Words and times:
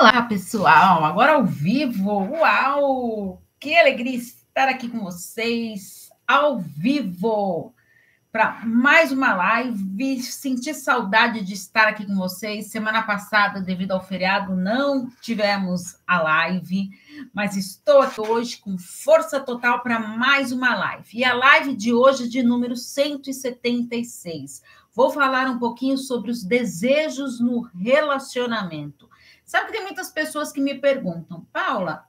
Olá, 0.00 0.22
pessoal! 0.22 1.04
Agora 1.04 1.32
ao 1.32 1.44
vivo! 1.44 2.20
Uau! 2.30 3.42
Que 3.58 3.76
alegria 3.76 4.16
estar 4.16 4.68
aqui 4.68 4.88
com 4.88 5.00
vocês 5.00 6.08
ao 6.24 6.60
vivo 6.60 7.74
para 8.30 8.64
mais 8.64 9.10
uma 9.10 9.34
live. 9.34 10.22
Senti 10.22 10.72
saudade 10.72 11.44
de 11.44 11.52
estar 11.52 11.88
aqui 11.88 12.06
com 12.06 12.14
vocês. 12.14 12.68
Semana 12.68 13.02
passada, 13.02 13.60
devido 13.60 13.90
ao 13.90 14.00
feriado, 14.00 14.54
não 14.54 15.10
tivemos 15.20 15.96
a 16.06 16.22
live, 16.22 16.90
mas 17.34 17.56
estou 17.56 18.00
aqui 18.00 18.20
hoje 18.20 18.58
com 18.58 18.78
força 18.78 19.40
total 19.40 19.80
para 19.80 19.98
mais 19.98 20.52
uma 20.52 20.76
live. 20.76 21.08
E 21.12 21.24
a 21.24 21.34
live 21.34 21.74
de 21.74 21.92
hoje 21.92 22.26
é 22.26 22.28
de 22.28 22.40
número 22.44 22.76
176. 22.76 24.62
Vou 24.94 25.10
falar 25.10 25.48
um 25.48 25.58
pouquinho 25.58 25.98
sobre 25.98 26.30
os 26.30 26.44
desejos 26.44 27.40
no 27.40 27.62
relacionamento. 27.62 29.07
Sabe 29.48 29.68
que 29.68 29.72
tem 29.72 29.82
muitas 29.82 30.10
pessoas 30.10 30.52
que 30.52 30.60
me 30.60 30.74
perguntam, 30.74 31.46
Paula, 31.50 32.06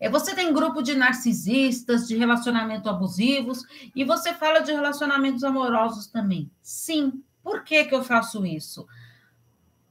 é, 0.00 0.10
você 0.10 0.34
tem 0.34 0.52
grupo 0.52 0.82
de 0.82 0.96
narcisistas, 0.96 2.08
de 2.08 2.16
relacionamento 2.16 2.88
abusivos, 2.88 3.62
e 3.94 4.02
você 4.02 4.34
fala 4.34 4.58
de 4.58 4.72
relacionamentos 4.72 5.44
amorosos 5.44 6.08
também. 6.08 6.50
Sim. 6.60 7.22
Por 7.40 7.62
que, 7.62 7.84
que 7.84 7.94
eu 7.94 8.02
faço 8.02 8.44
isso? 8.44 8.84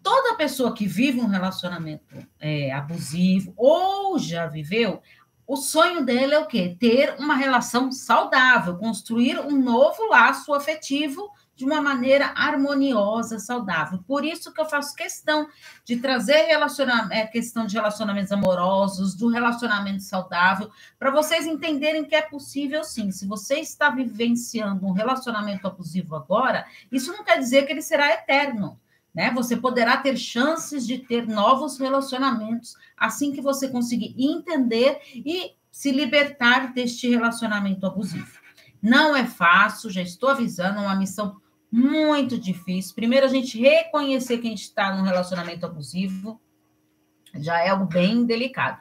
Toda 0.03 0.35
pessoa 0.35 0.73
que 0.73 0.85
vive 0.85 1.21
um 1.21 1.27
relacionamento 1.27 2.03
é, 2.37 2.73
abusivo 2.73 3.53
ou 3.55 4.20
já 4.20 4.45
viveu, 4.45 5.01
o 5.48 5.55
sonho 5.55 6.03
dele 6.03 6.35
é 6.35 6.39
o 6.39 6.45
quê? 6.45 6.75
Ter 6.77 7.15
uma 7.20 7.35
relação 7.35 7.89
saudável, 7.89 8.75
construir 8.75 9.39
um 9.39 9.62
novo 9.62 10.09
laço 10.09 10.53
afetivo 10.53 11.31
de 11.55 11.66
uma 11.66 11.81
maneira 11.81 12.34
harmoniosa, 12.35 13.38
saudável. 13.38 13.99
Por 14.07 14.26
isso 14.26 14.51
que 14.51 14.59
eu 14.59 14.65
faço 14.65 14.96
questão 14.96 15.48
de 15.85 15.98
trazer 15.98 16.48
relacionamento, 16.48 17.13
é, 17.13 17.27
questão 17.27 17.65
de 17.65 17.76
relacionamentos 17.76 18.32
amorosos, 18.32 19.15
do 19.15 19.27
relacionamento 19.29 20.01
saudável, 20.01 20.71
para 20.98 21.12
vocês 21.12 21.46
entenderem 21.46 22.05
que 22.05 22.15
é 22.15 22.21
possível 22.21 22.84
sim. 22.84 23.12
Se 23.12 23.27
você 23.27 23.59
está 23.59 23.90
vivenciando 23.90 24.85
um 24.85 24.91
relacionamento 24.91 25.68
abusivo 25.68 26.15
agora, 26.15 26.65
isso 26.91 27.12
não 27.12 27.24
quer 27.24 27.37
dizer 27.37 27.65
que 27.65 27.71
ele 27.71 27.81
será 27.81 28.09
eterno. 28.12 28.79
Né? 29.13 29.31
Você 29.31 29.55
poderá 29.55 29.98
ter 29.98 30.18
chances 30.18 30.87
de 30.87 30.98
ter 30.98 31.27
novos 31.27 31.77
relacionamentos 31.77 32.76
assim 32.98 33.31
que 33.31 33.41
você 33.41 33.68
conseguir 33.68 34.15
entender 34.18 34.99
e 35.13 35.51
se 35.71 35.91
libertar 35.91 36.74
deste 36.74 37.07
relacionamento 37.07 37.85
abusivo. 37.85 38.41
Não 38.81 39.15
é 39.15 39.26
fácil, 39.26 39.90
já 39.90 40.01
estou 40.01 40.29
avisando, 40.29 40.79
é 40.79 40.81
uma 40.81 40.96
missão 40.96 41.41
muito 41.74 42.38
difícil. 42.38 42.93
Primeiro, 42.93 43.26
a 43.26 43.29
gente 43.29 43.60
reconhecer 43.60 44.38
que 44.38 44.46
a 44.46 44.49
gente 44.52 44.62
está 44.62 44.96
num 44.96 45.02
relacionamento 45.02 45.66
abusivo 45.66 46.40
já 47.34 47.62
é 47.62 47.70
algo 47.70 47.85
bem 47.85 48.24
delicado. 48.27 48.80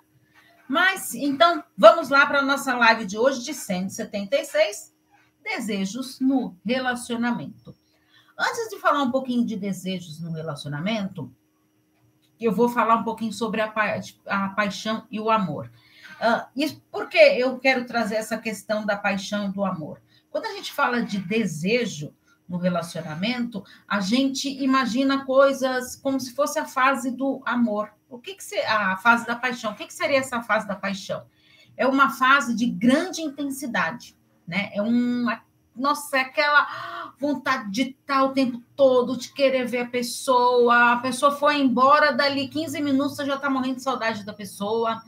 Mas, 0.69 1.15
então, 1.15 1.65
vamos 1.75 2.11
lá 2.11 2.27
para 2.27 2.41
a 2.41 2.45
nossa 2.45 2.77
live 2.77 3.07
de 3.07 3.17
hoje 3.17 3.43
de 3.43 3.55
176, 3.55 4.95
desejos 5.43 6.21
no 6.21 6.55
relacionamento. 6.67 7.75
Antes 8.39 8.69
de 8.69 8.79
falar 8.79 9.03
um 9.03 9.11
pouquinho 9.11 9.47
de 9.47 9.56
desejos 9.56 10.21
no 10.21 10.31
relacionamento, 10.31 11.34
eu 12.39 12.53
vou 12.53 12.69
falar 12.69 12.97
um 12.97 13.05
pouquinho 13.05 13.33
sobre 13.33 13.62
a, 13.62 13.69
pa 13.69 13.99
a 14.27 14.49
paixão 14.51 15.06
e 15.11 15.19
o 15.19 15.31
amor. 15.31 15.73
Uh, 16.21 16.47
e 16.55 16.71
por 16.91 17.09
que 17.09 17.17
eu 17.17 17.59
quero 17.59 17.87
trazer 17.87 18.17
essa 18.17 18.37
questão 18.37 18.84
da 18.84 18.97
paixão 18.97 19.49
e 19.49 19.53
do 19.53 19.65
amor? 19.65 19.99
Quando 20.31 20.45
a 20.45 20.53
gente 20.53 20.71
fala 20.75 21.03
de 21.03 21.19
desejo, 21.19 22.12
no 22.48 22.57
relacionamento, 22.57 23.65
a 23.87 24.01
gente 24.01 24.48
imagina 24.62 25.25
coisas 25.25 25.97
como 25.97 26.21
se 26.21 26.35
fosse 26.35 26.59
a 26.59 26.65
fase 26.65 27.11
do 27.11 27.41
amor. 27.45 27.91
O 28.09 28.19
que, 28.19 28.34
que 28.34 28.45
se, 28.45 28.59
a 28.61 28.97
fase 28.97 29.27
da 29.27 29.34
paixão? 29.34 29.72
O 29.72 29.75
que, 29.75 29.87
que 29.87 29.94
seria 29.94 30.19
essa 30.19 30.43
fase 30.43 30.69
da 30.69 30.77
paixão? 30.77 31.25
É 31.77 31.87
uma 31.87 32.11
fase 32.11 32.55
de 32.55 32.66
grande 32.66 33.22
intensidade, 33.22 34.16
né? 34.47 34.71
É 34.75 34.83
uma 34.83 35.43
nossa, 35.75 36.19
é 36.19 36.21
aquela 36.21 37.15
vontade 37.19 37.71
de 37.71 37.83
estar 37.83 38.25
o 38.25 38.33
tempo 38.33 38.62
todo, 38.77 39.16
de 39.16 39.33
querer 39.33 39.66
ver 39.66 39.81
a 39.81 39.89
pessoa. 39.89 40.93
A 40.93 40.97
pessoa 40.99 41.33
foi 41.33 41.61
embora, 41.61 42.12
dali 42.12 42.49
15 42.49 42.81
minutos 42.81 43.16
você 43.16 43.25
já 43.25 43.37
está 43.37 43.49
morrendo 43.49 43.77
de 43.77 43.83
saudade 43.83 44.25
da 44.25 44.33
pessoa. 44.33 45.03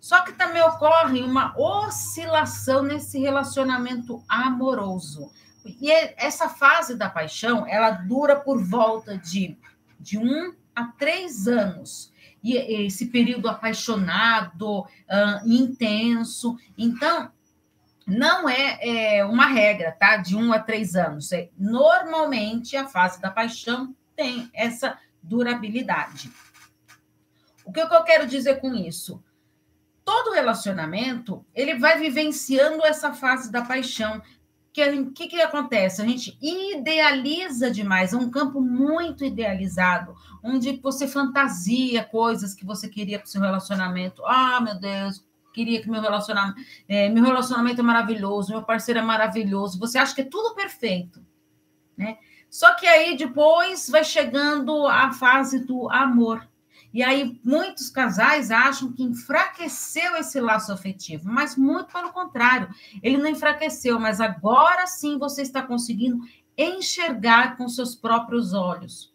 Só 0.00 0.20
que 0.20 0.32
também 0.32 0.62
ocorre 0.62 1.22
uma 1.22 1.54
oscilação 1.58 2.82
nesse 2.82 3.18
relacionamento 3.18 4.22
amoroso. 4.28 5.30
E 5.64 5.90
é, 5.90 6.14
essa 6.18 6.48
fase 6.48 6.94
da 6.96 7.08
paixão, 7.08 7.66
ela 7.66 7.90
dura 7.90 8.36
por 8.36 8.62
volta 8.62 9.16
de, 9.16 9.56
de 9.98 10.18
um 10.18 10.54
a 10.74 10.84
três 10.84 11.48
anos. 11.48 12.12
E 12.42 12.56
esse 12.56 13.06
período 13.06 13.48
apaixonado, 13.48 14.80
uh, 14.80 14.86
intenso. 15.46 16.58
Então, 16.76 17.32
não 18.06 18.46
é, 18.46 18.78
é, 19.16 19.24
uma 19.24 19.46
regra, 19.46 19.92
tá? 19.92 20.18
De 20.18 20.36
um 20.36 20.52
a 20.52 20.58
três 20.58 20.94
anos. 20.94 21.32
É, 21.32 21.48
normalmente, 21.58 22.76
a 22.76 22.86
fase 22.86 23.20
da 23.20 23.30
paixão 23.30 23.96
tem 24.14 24.50
essa 24.52 24.98
durabilidade. 25.22 26.30
O 27.64 27.72
que, 27.72 27.86
que 27.86 27.94
eu 27.94 28.04
quero 28.04 28.26
dizer 28.26 28.60
com 28.60 28.74
isso? 28.74 29.24
Todo 30.04 30.34
relacionamento, 30.34 31.46
ele 31.54 31.78
vai 31.78 31.98
vivenciando 31.98 32.84
essa 32.84 33.14
fase 33.14 33.50
da 33.50 33.62
paixão 33.62 34.20
que 34.74 35.04
que, 35.12 35.28
que 35.28 35.40
acontece? 35.40 36.02
A 36.02 36.04
gente 36.04 36.36
idealiza 36.42 37.70
demais, 37.70 38.12
é 38.12 38.16
um 38.16 38.28
campo 38.28 38.60
muito 38.60 39.24
idealizado, 39.24 40.16
onde 40.42 40.80
você 40.82 41.06
fantasia 41.06 42.02
coisas 42.02 42.54
que 42.54 42.66
você 42.66 42.88
queria 42.88 43.20
para 43.20 43.26
o 43.26 43.28
seu 43.28 43.40
relacionamento. 43.40 44.22
Ah, 44.26 44.60
meu 44.60 44.74
Deus, 44.74 45.24
queria 45.52 45.80
que 45.80 45.88
meu 45.88 46.02
relacionamento, 46.02 46.60
é, 46.88 47.08
meu 47.08 47.22
relacionamento 47.22 47.80
é 47.80 47.84
maravilhoso, 47.84 48.50
meu 48.50 48.64
parceiro 48.64 48.98
é 48.98 49.02
maravilhoso. 49.02 49.78
Você 49.78 49.96
acha 49.96 50.12
que 50.12 50.22
é 50.22 50.24
tudo 50.24 50.56
perfeito, 50.56 51.24
né? 51.96 52.18
Só 52.50 52.74
que 52.74 52.86
aí 52.86 53.16
depois 53.16 53.88
vai 53.88 54.02
chegando 54.02 54.88
a 54.88 55.12
fase 55.12 55.64
do 55.64 55.88
amor. 55.88 56.48
E 56.94 57.02
aí, 57.02 57.40
muitos 57.42 57.90
casais 57.90 58.52
acham 58.52 58.92
que 58.92 59.02
enfraqueceu 59.02 60.16
esse 60.16 60.40
laço 60.40 60.70
afetivo, 60.72 61.28
mas 61.28 61.56
muito 61.56 61.92
pelo 61.92 62.12
contrário, 62.12 62.68
ele 63.02 63.16
não 63.16 63.26
enfraqueceu, 63.26 63.98
mas 63.98 64.20
agora 64.20 64.86
sim 64.86 65.18
você 65.18 65.42
está 65.42 65.60
conseguindo 65.60 66.20
enxergar 66.56 67.56
com 67.56 67.68
seus 67.68 67.96
próprios 67.96 68.54
olhos, 68.54 69.12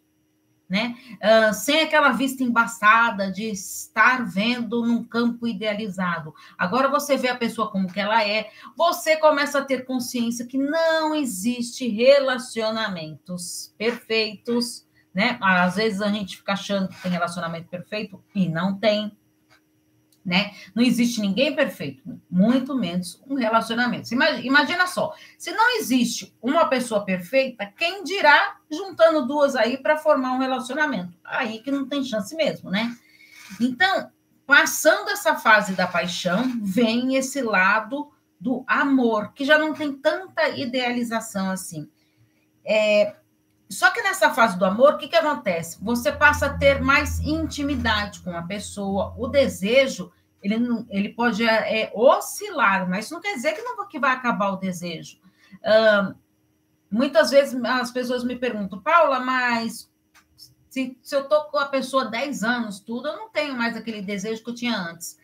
né? 0.68 0.94
Uh, 1.14 1.54
sem 1.54 1.80
aquela 1.80 2.12
vista 2.12 2.44
embaçada 2.44 3.32
de 3.32 3.44
estar 3.44 4.26
vendo 4.26 4.84
num 4.84 5.02
campo 5.02 5.46
idealizado. 5.46 6.34
Agora 6.58 6.86
você 6.86 7.16
vê 7.16 7.28
a 7.28 7.38
pessoa 7.38 7.70
como 7.70 7.90
que 7.90 7.98
ela 7.98 8.22
é, 8.22 8.50
você 8.76 9.16
começa 9.16 9.58
a 9.58 9.64
ter 9.64 9.86
consciência 9.86 10.46
que 10.46 10.58
não 10.58 11.14
existe 11.14 11.88
relacionamentos 11.88 13.74
perfeitos 13.78 14.84
né? 15.14 15.38
Às 15.40 15.76
vezes 15.76 16.00
a 16.00 16.08
gente 16.08 16.36
fica 16.36 16.52
achando 16.52 16.88
que 16.88 17.02
tem 17.02 17.10
relacionamento 17.10 17.68
perfeito 17.68 18.22
e 18.34 18.48
não 18.48 18.78
tem, 18.78 19.16
né? 20.24 20.52
Não 20.74 20.82
existe 20.82 21.20
ninguém 21.20 21.54
perfeito, 21.54 22.02
muito 22.30 22.74
menos 22.74 23.20
um 23.26 23.34
relacionamento. 23.34 24.08
Imagina, 24.12 24.86
só, 24.86 25.14
se 25.38 25.50
não 25.52 25.76
existe 25.78 26.34
uma 26.40 26.68
pessoa 26.68 27.04
perfeita, 27.04 27.66
quem 27.76 28.04
dirá 28.04 28.58
juntando 28.70 29.26
duas 29.26 29.56
aí 29.56 29.78
para 29.78 29.96
formar 29.96 30.32
um 30.32 30.38
relacionamento? 30.38 31.16
Aí 31.24 31.60
que 31.60 31.70
não 31.70 31.88
tem 31.88 32.04
chance 32.04 32.34
mesmo, 32.36 32.70
né? 32.70 32.94
Então, 33.60 34.10
passando 34.46 35.10
essa 35.10 35.34
fase 35.36 35.74
da 35.74 35.86
paixão, 35.86 36.60
vem 36.62 37.16
esse 37.16 37.40
lado 37.40 38.10
do 38.38 38.64
amor, 38.66 39.32
que 39.32 39.44
já 39.44 39.58
não 39.58 39.74
tem 39.74 39.92
tanta 39.92 40.48
idealização 40.50 41.50
assim. 41.50 41.88
É, 42.64 43.14
só 43.70 43.90
que 43.92 44.02
nessa 44.02 44.30
fase 44.30 44.58
do 44.58 44.64
amor, 44.64 44.94
o 44.94 44.98
que, 44.98 45.06
que 45.06 45.14
acontece? 45.14 45.78
Você 45.80 46.10
passa 46.10 46.46
a 46.46 46.58
ter 46.58 46.82
mais 46.82 47.20
intimidade 47.20 48.18
com 48.20 48.36
a 48.36 48.42
pessoa. 48.42 49.14
O 49.16 49.28
desejo, 49.28 50.10
ele, 50.42 50.56
ele 50.90 51.10
pode 51.10 51.46
é, 51.46 51.82
é, 51.82 51.92
oscilar, 51.94 52.90
mas 52.90 53.04
isso 53.04 53.14
não 53.14 53.20
quer 53.20 53.34
dizer 53.34 53.52
que, 53.52 53.62
não, 53.62 53.86
que 53.86 54.00
vai 54.00 54.10
acabar 54.10 54.50
o 54.50 54.56
desejo. 54.56 55.18
Uh, 55.58 56.12
muitas 56.90 57.30
vezes 57.30 57.54
as 57.64 57.92
pessoas 57.92 58.24
me 58.24 58.34
perguntam, 58.34 58.80
Paula, 58.80 59.20
mas 59.20 59.88
se, 60.68 60.98
se 61.00 61.14
eu 61.14 61.22
estou 61.22 61.44
com 61.44 61.58
a 61.58 61.66
pessoa 61.66 62.10
10 62.10 62.42
anos, 62.42 62.80
tudo, 62.80 63.06
eu 63.06 63.16
não 63.16 63.30
tenho 63.30 63.56
mais 63.56 63.76
aquele 63.76 64.02
desejo 64.02 64.42
que 64.42 64.50
eu 64.50 64.54
tinha 64.54 64.76
antes. 64.76 65.16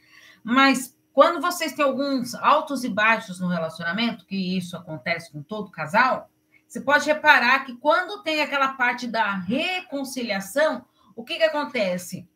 Mas 0.44 0.96
quando 1.12 1.40
vocês 1.40 1.72
têm 1.72 1.84
alguns 1.84 2.32
altos 2.36 2.84
e 2.84 2.88
baixos 2.88 3.40
no 3.40 3.48
relacionamento, 3.48 4.24
que 4.24 4.56
isso 4.56 4.76
acontece 4.76 5.32
com 5.32 5.42
todo 5.42 5.68
casal, 5.68 6.30
você 6.76 6.80
pode 6.80 7.06
reparar 7.06 7.64
que 7.64 7.74
quando 7.76 8.22
tem 8.22 8.42
aquela 8.42 8.74
parte 8.74 9.06
da 9.06 9.34
reconciliação, 9.34 10.84
o 11.14 11.24
que, 11.24 11.36
que 11.36 11.44
acontece? 11.44 12.28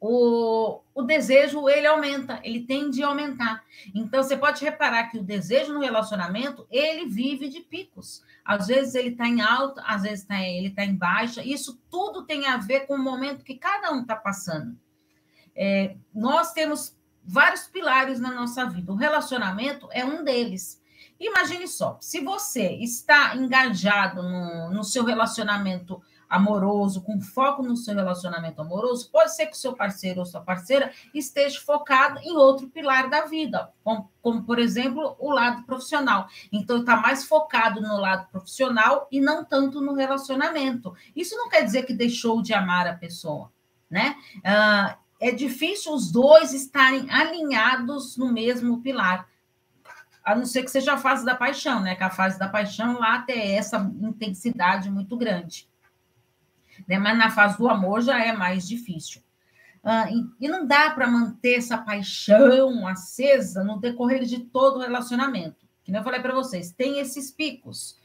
o, 0.00 0.80
o 0.94 1.02
desejo 1.02 1.68
ele 1.68 1.86
aumenta, 1.86 2.40
ele 2.42 2.64
tende 2.64 3.02
a 3.02 3.08
aumentar. 3.08 3.62
Então 3.94 4.22
você 4.22 4.34
pode 4.34 4.64
reparar 4.64 5.10
que 5.10 5.18
o 5.18 5.22
desejo 5.22 5.74
no 5.74 5.80
relacionamento 5.80 6.66
ele 6.70 7.06
vive 7.06 7.50
de 7.50 7.60
picos. 7.60 8.24
Às 8.42 8.68
vezes 8.68 8.94
ele 8.94 9.10
está 9.10 9.28
em 9.28 9.42
alta, 9.42 9.82
às 9.86 10.02
vezes 10.02 10.24
tá, 10.24 10.40
ele 10.40 10.68
está 10.68 10.84
em 10.84 10.96
baixa. 10.96 11.44
Isso 11.44 11.78
tudo 11.90 12.24
tem 12.24 12.46
a 12.46 12.56
ver 12.56 12.86
com 12.86 12.94
o 12.94 12.98
momento 12.98 13.44
que 13.44 13.56
cada 13.56 13.92
um 13.92 14.00
está 14.00 14.16
passando. 14.16 14.74
É, 15.54 15.96
nós 16.14 16.52
temos 16.54 16.96
vários 17.22 17.66
pilares 17.66 18.18
na 18.18 18.30
nossa 18.30 18.64
vida. 18.64 18.90
O 18.90 18.96
relacionamento 18.96 19.86
é 19.92 20.02
um 20.02 20.24
deles. 20.24 20.79
Imagine 21.20 21.68
só, 21.68 21.98
se 22.00 22.20
você 22.20 22.72
está 22.76 23.36
engajado 23.36 24.22
no, 24.22 24.70
no 24.70 24.82
seu 24.82 25.04
relacionamento 25.04 26.00
amoroso, 26.30 27.02
com 27.02 27.20
foco 27.20 27.60
no 27.60 27.76
seu 27.76 27.94
relacionamento 27.94 28.62
amoroso, 28.62 29.10
pode 29.10 29.34
ser 29.34 29.46
que 29.46 29.52
o 29.52 29.58
seu 29.58 29.74
parceiro 29.74 30.20
ou 30.20 30.26
sua 30.26 30.40
parceira 30.40 30.92
esteja 31.12 31.60
focado 31.60 32.20
em 32.20 32.36
outro 32.36 32.68
pilar 32.68 33.10
da 33.10 33.26
vida, 33.26 33.70
como, 33.82 34.08
como 34.22 34.44
por 34.44 34.60
exemplo, 34.60 35.16
o 35.18 35.32
lado 35.32 35.64
profissional. 35.64 36.28
Então, 36.52 36.78
está 36.78 36.96
mais 36.96 37.24
focado 37.24 37.80
no 37.80 37.98
lado 37.98 38.28
profissional 38.30 39.08
e 39.10 39.20
não 39.20 39.44
tanto 39.44 39.80
no 39.80 39.92
relacionamento. 39.92 40.94
Isso 41.16 41.36
não 41.36 41.48
quer 41.48 41.64
dizer 41.64 41.84
que 41.84 41.92
deixou 41.92 42.40
de 42.40 42.54
amar 42.54 42.86
a 42.86 42.94
pessoa, 42.94 43.52
né? 43.90 44.14
Uh, 44.36 45.00
é 45.18 45.32
difícil 45.32 45.92
os 45.92 46.10
dois 46.10 46.54
estarem 46.54 47.10
alinhados 47.10 48.16
no 48.16 48.32
mesmo 48.32 48.80
pilar. 48.80 49.28
A 50.30 50.34
não 50.36 50.46
ser 50.46 50.62
que 50.62 50.70
seja 50.70 50.94
a 50.94 50.98
fase 50.98 51.24
da 51.24 51.34
paixão, 51.34 51.80
né? 51.80 51.94
Que 51.94 52.04
a 52.04 52.10
fase 52.10 52.38
da 52.38 52.48
paixão 52.48 52.98
lá 52.98 53.20
tem 53.22 53.56
essa 53.56 53.78
intensidade 54.00 54.90
muito 54.90 55.16
grande 55.16 55.70
né? 56.86 56.98
mas 56.98 57.16
na 57.16 57.30
fase 57.30 57.58
do 57.58 57.68
amor 57.68 58.02
já 58.02 58.22
é 58.22 58.32
mais 58.32 58.66
difícil. 58.66 59.22
Ah, 59.82 60.10
e, 60.10 60.44
e 60.44 60.48
não 60.48 60.66
dá 60.66 60.90
para 60.90 61.06
manter 61.06 61.54
essa 61.54 61.78
paixão 61.78 62.86
acesa 62.86 63.64
no 63.64 63.80
decorrer 63.80 64.24
de 64.24 64.40
todo 64.40 64.76
o 64.76 64.82
relacionamento. 64.82 65.66
Que 65.82 65.96
eu 65.96 66.04
falei 66.04 66.20
para 66.20 66.34
vocês, 66.34 66.70
tem 66.72 66.98
esses 67.00 67.30
picos. 67.30 67.98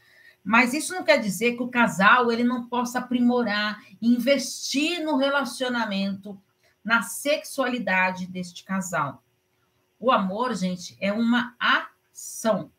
Mas 0.43 0.73
isso 0.73 0.93
não 0.93 1.03
quer 1.03 1.17
dizer 1.17 1.55
que 1.55 1.63
o 1.63 1.67
casal 1.67 2.31
ele 2.31 2.43
não 2.43 2.67
possa 2.67 2.99
aprimorar, 2.99 3.81
investir 4.01 5.03
no 5.03 5.17
relacionamento, 5.17 6.39
na 6.83 7.01
sexualidade 7.01 8.27
deste 8.27 8.63
casal. 8.63 9.23
O 9.99 10.11
amor, 10.11 10.53
gente, 10.53 10.95
é 11.01 11.11
uma 11.11 11.55
ação. 12.15 12.71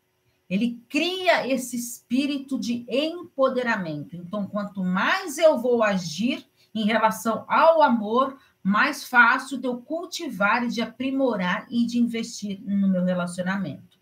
Ele 0.49 0.81
cria 0.89 1.47
esse 1.47 1.75
espírito 1.75 2.57
de 2.57 2.85
empoderamento. 2.89 4.15
Então, 4.15 4.47
quanto 4.47 4.83
mais 4.83 5.37
eu 5.37 5.57
vou 5.59 5.83
agir 5.83 6.45
em 6.73 6.85
relação 6.85 7.45
ao 7.47 7.81
amor, 7.81 8.37
mais 8.63 9.03
fácil 9.03 9.57
de 9.57 9.67
eu 9.67 9.77
cultivar 9.77 10.63
e 10.63 10.69
de 10.69 10.81
aprimorar 10.81 11.67
e 11.69 11.85
de 11.85 11.99
investir 11.99 12.59
no 12.61 12.87
meu 12.87 13.03
relacionamento. 13.03 13.97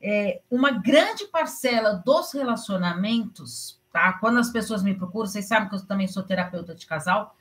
É, 0.00 0.40
uma 0.50 0.70
grande 0.70 1.26
parcela 1.26 1.94
dos 2.04 2.32
relacionamentos, 2.32 3.80
tá? 3.92 4.12
Quando 4.14 4.38
as 4.38 4.50
pessoas 4.50 4.82
me 4.82 4.94
procuram, 4.94 5.26
vocês 5.26 5.46
sabem 5.46 5.68
que 5.68 5.74
eu 5.74 5.86
também 5.86 6.06
sou 6.06 6.22
terapeuta 6.22 6.74
de 6.74 6.86
casal, 6.86 7.34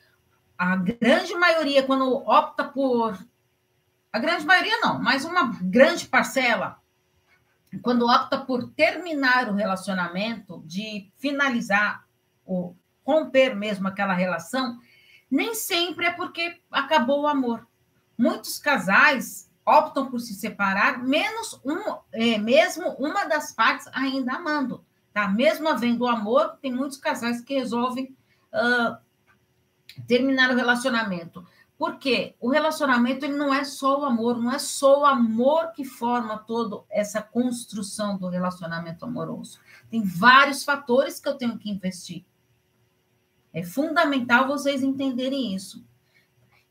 a 0.57 0.75
grande 0.75 1.35
maioria, 1.35 1.83
quando 1.83 2.15
opta 2.15 2.63
por. 2.63 3.17
A 4.15 4.19
grande 4.19 4.45
maioria 4.45 4.79
não, 4.79 4.97
mas 4.97 5.25
uma 5.25 5.51
grande 5.61 6.07
parcela 6.07 6.79
quando 7.81 8.07
opta 8.07 8.37
por 8.37 8.69
terminar 8.69 9.49
o 9.49 9.55
relacionamento, 9.55 10.63
de 10.65 11.11
finalizar, 11.17 12.07
ou 12.45 12.77
romper 13.05 13.53
mesmo 13.53 13.89
aquela 13.89 14.13
relação, 14.13 14.79
nem 15.29 15.53
sempre 15.53 16.05
é 16.05 16.11
porque 16.11 16.61
acabou 16.71 17.23
o 17.23 17.27
amor. 17.27 17.67
Muitos 18.17 18.57
casais 18.57 19.51
optam 19.65 20.09
por 20.09 20.21
se 20.21 20.33
separar, 20.33 21.03
menos 21.03 21.59
um, 21.65 21.97
é, 22.13 22.37
mesmo 22.37 22.91
uma 22.91 23.25
das 23.25 23.51
partes 23.51 23.85
ainda 23.91 24.35
amando. 24.35 24.85
Tá? 25.11 25.27
Mesmo 25.27 25.67
havendo 25.67 26.07
amor, 26.07 26.57
tem 26.61 26.71
muitos 26.71 26.97
casais 26.97 27.41
que 27.41 27.55
resolvem 27.55 28.15
uh, 28.53 28.95
terminar 30.07 30.51
o 30.51 30.55
relacionamento. 30.55 31.45
Porque 31.77 32.35
o 32.39 32.49
relacionamento 32.49 33.25
ele 33.25 33.35
não 33.35 33.53
é 33.53 33.63
só 33.65 34.01
o 34.01 34.05
amor, 34.05 34.37
não 34.41 34.51
é 34.51 34.59
só 34.59 35.01
o 35.01 35.05
amor 35.05 35.71
que 35.73 35.83
forma 35.83 36.37
toda 36.37 36.83
essa 36.89 37.21
construção 37.21 38.17
do 38.17 38.29
relacionamento 38.29 39.03
amoroso. 39.03 39.59
Tem 39.89 40.01
vários 40.01 40.63
fatores 40.63 41.19
que 41.19 41.27
eu 41.27 41.35
tenho 41.35 41.57
que 41.57 41.69
investir. 41.69 42.23
É 43.53 43.61
fundamental 43.63 44.47
vocês 44.47 44.83
entenderem 44.83 45.53
isso. 45.53 45.83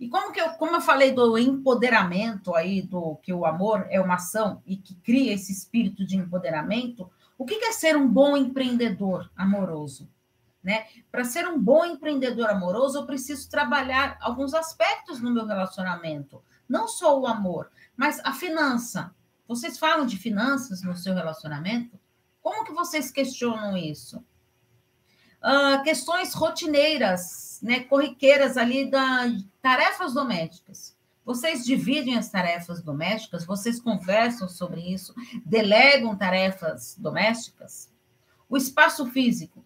E 0.00 0.08
como 0.08 0.32
que 0.32 0.40
eu, 0.40 0.50
como 0.54 0.76
eu 0.76 0.80
falei 0.80 1.12
do 1.12 1.38
empoderamento 1.38 2.54
aí, 2.54 2.82
do 2.82 3.16
que 3.22 3.32
o 3.32 3.44
amor 3.46 3.86
é 3.90 4.00
uma 4.00 4.14
ação 4.14 4.62
e 4.66 4.76
que 4.76 4.94
cria 4.96 5.32
esse 5.32 5.52
espírito 5.52 6.04
de 6.04 6.16
empoderamento, 6.16 7.10
o 7.38 7.44
que 7.44 7.54
é 7.54 7.72
ser 7.72 7.96
um 7.96 8.08
bom 8.08 8.36
empreendedor 8.36 9.30
amoroso? 9.36 10.08
Né? 10.64 10.86
Para 11.12 11.24
ser 11.24 11.46
um 11.46 11.60
bom 11.60 11.84
empreendedor 11.84 12.48
amoroso, 12.48 12.98
eu 12.98 13.04
preciso 13.06 13.50
trabalhar 13.50 14.16
alguns 14.18 14.54
aspectos 14.54 15.20
no 15.20 15.30
meu 15.30 15.44
relacionamento. 15.44 16.42
Não 16.66 16.88
só 16.88 17.20
o 17.20 17.26
amor, 17.26 17.70
mas 17.94 18.18
a 18.24 18.32
finança. 18.32 19.14
Vocês 19.46 19.78
falam 19.78 20.06
de 20.06 20.16
finanças 20.16 20.82
no 20.82 20.96
seu 20.96 21.14
relacionamento? 21.14 22.00
Como 22.40 22.64
que 22.64 22.72
vocês 22.72 23.10
questionam 23.10 23.76
isso? 23.76 24.24
Uh, 25.42 25.82
questões 25.82 26.32
rotineiras, 26.32 27.60
né, 27.62 27.80
corriqueiras 27.80 28.56
ali 28.56 28.90
da 28.90 29.30
tarefas 29.60 30.14
domésticas. 30.14 30.96
Vocês 31.26 31.64
dividem 31.64 32.16
as 32.16 32.30
tarefas 32.30 32.82
domésticas? 32.82 33.44
Vocês 33.44 33.78
conversam 33.78 34.48
sobre 34.48 34.80
isso? 34.80 35.14
Delegam 35.44 36.16
tarefas 36.16 36.96
domésticas? 36.98 37.90
O 38.48 38.56
espaço 38.56 39.06
físico 39.06 39.63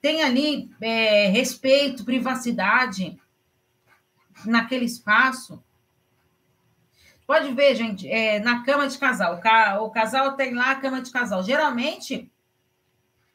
tem 0.00 0.22
ali 0.22 0.70
é, 0.80 1.28
respeito, 1.28 2.04
privacidade 2.04 3.20
naquele 4.44 4.84
espaço. 4.84 5.62
Pode 7.26 7.52
ver, 7.52 7.74
gente, 7.74 8.08
é, 8.08 8.38
na 8.40 8.62
cama 8.62 8.88
de 8.88 8.96
casal. 8.96 9.34
O, 9.34 9.40
ca, 9.40 9.80
o, 9.82 9.90
casal 9.90 10.32
tem 10.32 10.54
lá 10.54 10.70
a 10.70 10.76
cama 10.76 11.02
de 11.02 11.10
casal. 11.10 11.42
Geralmente, 11.42 12.30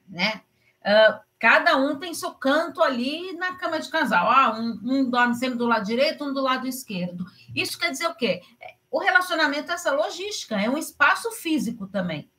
né? 0.07 0.41
Uh, 0.81 1.19
cada 1.39 1.77
um 1.77 1.97
tem 1.97 2.13
seu 2.13 2.31
canto 2.31 2.81
ali 2.81 3.33
na 3.33 3.55
cama 3.55 3.79
de 3.79 3.89
casal. 3.89 4.29
Ah, 4.29 4.57
um, 4.57 4.79
um, 4.83 5.09
dorme 5.09 5.35
sempre 5.35 5.57
do 5.57 5.67
lado 5.67 5.85
direito, 5.85 6.23
um 6.23 6.33
do 6.33 6.41
lado 6.41 6.67
esquerdo. 6.67 7.25
Isso 7.53 7.77
quer 7.77 7.91
dizer 7.91 8.07
o 8.07 8.15
quê? 8.15 8.41
O 8.89 8.99
relacionamento 8.99 9.71
é 9.71 9.75
essa 9.75 9.91
logística, 9.91 10.59
é 10.59 10.69
um 10.69 10.77
espaço 10.77 11.31
físico 11.31 11.87
também. 11.87 12.29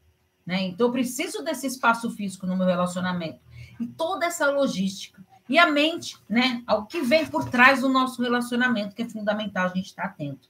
Né? 0.47 0.63
Então, 0.63 0.89
eu 0.89 0.93
preciso 0.93 1.43
desse 1.43 1.67
espaço 1.67 2.11
físico 2.11 2.47
no 2.47 2.57
meu 2.57 2.67
relacionamento 2.67 3.41
e 3.79 3.87
toda 3.87 4.27
essa 4.27 4.51
logística. 4.51 5.25
E 5.49 5.59
a 5.59 5.71
mente, 5.71 6.17
né? 6.29 6.63
Ao 6.67 6.87
que 6.87 7.01
vem 7.03 7.27
por 7.27 7.49
trás 7.51 7.81
do 7.81 7.89
nosso 7.89 8.23
relacionamento, 8.23 8.95
que 8.95 9.03
é 9.03 9.09
fundamental 9.09 9.67
a 9.67 9.75
gente 9.75 9.87
estar 9.87 10.05
atento. 10.05 10.49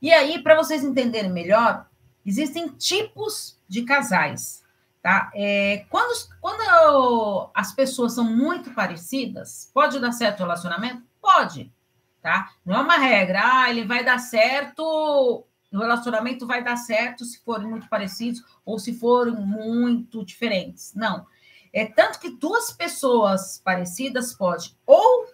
E 0.00 0.12
aí, 0.12 0.42
para 0.42 0.56
vocês 0.56 0.82
entenderem 0.82 1.30
melhor, 1.30 1.86
existem 2.26 2.68
tipos 2.68 3.58
de 3.68 3.82
casais. 3.82 4.62
Tá? 5.02 5.30
É, 5.34 5.84
quando, 5.88 6.12
quando 6.40 7.50
as 7.54 7.72
pessoas 7.72 8.12
são 8.12 8.24
muito 8.24 8.72
parecidas, 8.72 9.70
pode 9.74 9.98
dar 9.98 10.12
certo 10.12 10.40
o 10.40 10.42
relacionamento? 10.42 11.02
Pode. 11.20 11.72
Tá? 12.20 12.52
Não 12.64 12.76
é 12.76 12.80
uma 12.80 12.96
regra, 12.96 13.40
ah, 13.42 13.70
ele 13.70 13.84
vai 13.84 14.04
dar 14.04 14.18
certo, 14.18 14.82
o 14.82 15.78
relacionamento 15.78 16.46
vai 16.46 16.62
dar 16.62 16.76
certo 16.76 17.24
se 17.24 17.40
forem 17.42 17.66
muito 17.66 17.88
parecidos 17.88 18.44
ou 18.64 18.78
se 18.78 18.94
forem 18.94 19.34
muito 19.34 20.24
diferentes. 20.24 20.92
Não. 20.94 21.26
É 21.72 21.86
tanto 21.86 22.20
que 22.20 22.30
duas 22.30 22.70
pessoas 22.70 23.60
parecidas 23.64 24.34
pode 24.34 24.76
ou 24.86 25.26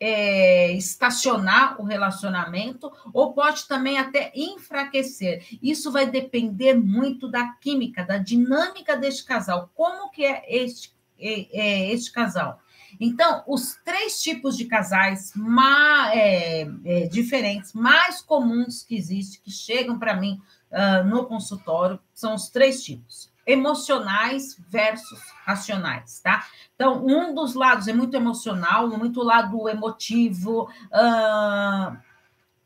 é, 0.00 0.72
estacionar 0.72 1.78
o 1.78 1.84
relacionamento 1.84 2.90
ou 3.12 3.34
pode 3.34 3.68
também 3.68 3.98
até 3.98 4.32
enfraquecer. 4.34 5.44
Isso 5.62 5.92
vai 5.92 6.10
depender 6.10 6.74
muito 6.74 7.28
da 7.28 7.52
química, 7.60 8.02
da 8.02 8.16
dinâmica 8.16 8.96
deste 8.96 9.24
casal. 9.24 9.70
Como 9.74 10.10
que 10.10 10.24
é 10.24 10.42
este, 10.48 10.94
é, 11.18 11.46
é 11.52 11.92
este 11.92 12.10
casal? 12.10 12.58
Então, 12.98 13.44
os 13.46 13.78
três 13.84 14.20
tipos 14.20 14.56
de 14.56 14.64
casais 14.64 15.32
mais, 15.36 16.16
é, 16.16 16.62
é, 16.84 17.08
diferentes, 17.08 17.72
mais 17.72 18.20
comuns 18.20 18.82
que 18.82 18.96
existem, 18.96 19.40
que 19.42 19.50
chegam 19.50 19.98
para 19.98 20.16
mim 20.16 20.40
uh, 20.72 21.06
no 21.06 21.26
consultório, 21.26 22.00
são 22.12 22.34
os 22.34 22.48
três 22.48 22.82
tipos 22.82 23.30
emocionais 23.46 24.56
versus 24.68 25.20
racionais, 25.44 26.20
tá? 26.20 26.46
Então, 26.74 27.04
um 27.04 27.34
dos 27.34 27.54
lados 27.54 27.88
é 27.88 27.92
muito 27.92 28.16
emocional, 28.16 28.88
muito 28.88 29.22
lado 29.22 29.68
emotivo, 29.68 30.62
uh, 30.64 31.96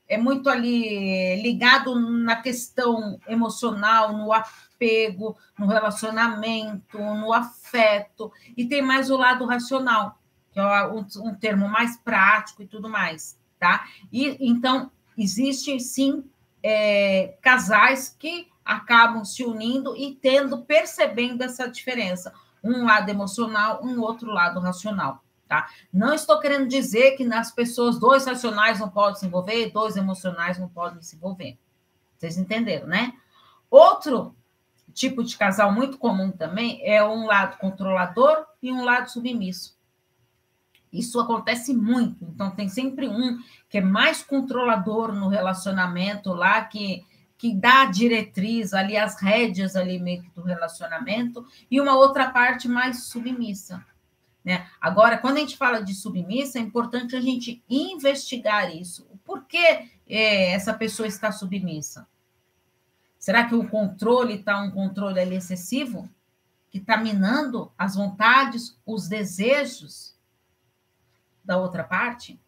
é 0.07 0.19
muito 0.19 0.51
ali 0.51 1.41
ligado 1.43 1.99
na 1.99 2.37
questão 2.37 3.19
emocional, 3.27 4.13
no 4.13 4.33
apego, 4.33 5.37
no 5.59 5.67
relacionamento, 5.67 6.99
no 6.99 7.33
afeto, 7.33 8.31
e 8.57 8.67
tem 8.67 8.83
mais 8.83 9.11
o 9.11 9.17
lado 9.17 9.47
racional, 9.47 10.19
que 10.53 10.61
é 10.61 10.87
um, 10.87 11.35
termo 11.35 11.69
mais 11.69 11.97
prático 11.97 12.63
e 12.63 12.67
tudo 12.67 12.89
mais, 12.89 13.39
tá? 13.59 13.87
E 14.13 14.37
então 14.41 14.91
existe 15.17 15.81
sim 15.81 16.25
é, 16.63 17.37
casais 17.41 18.15
que 18.19 18.49
acabam 18.65 19.25
se 19.25 19.45
unindo 19.45 19.97
e 19.97 20.15
tendo, 20.15 20.63
percebendo 20.63 21.43
essa 21.43 21.69
diferença. 21.69 22.33
Um 22.63 22.85
lado 22.85 23.09
emocional, 23.11 23.81
um 23.85 24.01
outro 24.01 24.31
lado 24.31 24.61
racional. 24.61 25.23
Tá? 25.47 25.69
Não 25.93 26.15
estou 26.15 26.41
querendo 26.41 26.67
dizer 26.67 27.17
que 27.17 27.25
nas 27.25 27.53
pessoas, 27.53 27.99
dois 27.99 28.25
racionais 28.25 28.81
não 28.81 28.89
podem 28.89 29.17
se 29.17 29.27
envolver, 29.27 29.71
dois 29.71 29.97
emocionais 29.97 30.59
não 30.59 30.69
podem 30.69 31.03
se 31.03 31.17
envolver. 31.17 31.59
Vocês 32.17 32.39
entenderam, 32.39 32.87
né? 32.87 33.13
Outro 33.71 34.35
tipo 34.95 35.23
de 35.23 35.37
casal 35.37 35.73
muito 35.73 35.99
comum 35.99 36.31
também 36.31 36.81
é 36.83 37.05
um 37.05 37.27
lado 37.27 37.59
controlador 37.59 38.47
e 38.63 38.73
um 38.73 38.85
lado 38.85 39.11
submisso. 39.11 39.77
Isso 40.93 41.19
acontece 41.19 41.75
muito. 41.75 42.25
Então, 42.25 42.53
tem 42.53 42.69
sempre 42.69 43.09
um 43.09 43.39
que 43.69 43.79
é 43.79 43.81
mais 43.81 44.23
controlador 44.23 45.13
no 45.13 45.29
relacionamento 45.29 46.33
lá, 46.33 46.63
que, 46.65 47.05
que 47.45 47.55
dá 47.55 47.83
a 47.83 47.91
diretriz 47.91 48.73
ali, 48.73 48.97
as 48.97 49.21
rédeas 49.21 49.77
ali 49.77 49.99
meio 49.99 50.23
que 50.23 50.31
do 50.31 50.41
relacionamento, 50.41 51.47
e 51.71 51.79
uma 51.79 51.95
outra 51.95 52.31
parte 52.31 52.67
mais 52.67 53.05
submissa. 53.05 53.85
Né? 54.43 54.67
Agora, 54.81 55.19
quando 55.19 55.37
a 55.37 55.41
gente 55.41 55.55
fala 55.55 55.85
de 55.85 55.95
submissa, 55.95 56.59
é 56.59 56.63
importante 56.63 57.15
a 57.15 57.21
gente 57.21 57.63
investigar 57.69 58.75
isso. 58.75 59.07
Por 59.27 59.45
que 59.45 59.59
é, 59.59 60.53
essa 60.53 60.73
pessoa 60.73 61.07
está 61.07 61.31
submissa? 61.31 62.09
Será 63.19 63.47
que 63.47 63.55
o 63.55 63.69
controle 63.69 64.37
está 64.37 64.59
um 64.63 64.71
controle 64.71 65.21
ali 65.21 65.37
excessivo? 65.37 66.09
Que 66.71 66.79
está 66.79 66.97
minando 66.97 67.71
as 67.77 67.95
vontades, 67.95 68.75
os 68.87 69.07
desejos 69.07 70.17
da 71.45 71.59
outra 71.59 71.85
parte? 71.85 72.41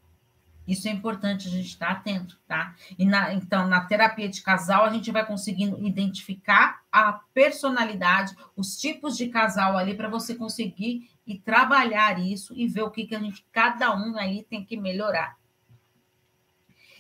Isso 0.67 0.89
é 0.89 0.91
importante 0.91 1.49
a 1.49 1.51
gente 1.51 1.69
estar 1.69 1.91
atento, 1.91 2.39
tá? 2.47 2.75
E 2.99 3.05
na, 3.05 3.33
então, 3.33 3.67
na 3.69 3.83
terapia 3.83 4.29
de 4.29 4.43
casal, 4.43 4.85
a 4.85 4.91
gente 4.91 5.11
vai 5.11 5.25
conseguindo 5.25 5.85
identificar 5.85 6.83
a 6.91 7.13
personalidade, 7.33 8.35
os 8.57 8.77
tipos 8.77 9.17
de 9.17 9.29
casal 9.29 9.77
ali, 9.77 9.95
para 9.95 10.09
você 10.09 10.35
conseguir 10.35 11.11
e 11.27 11.39
trabalhar 11.39 12.19
isso 12.19 12.55
e 12.57 12.67
ver 12.67 12.83
o 12.83 12.91
que, 12.91 13.07
que 13.07 13.15
a 13.15 13.21
gente, 13.21 13.45
cada 13.53 13.95
um 13.95 14.17
aí 14.19 14.45
tem 14.45 14.65
que 14.65 14.77
melhorar. 14.77 15.37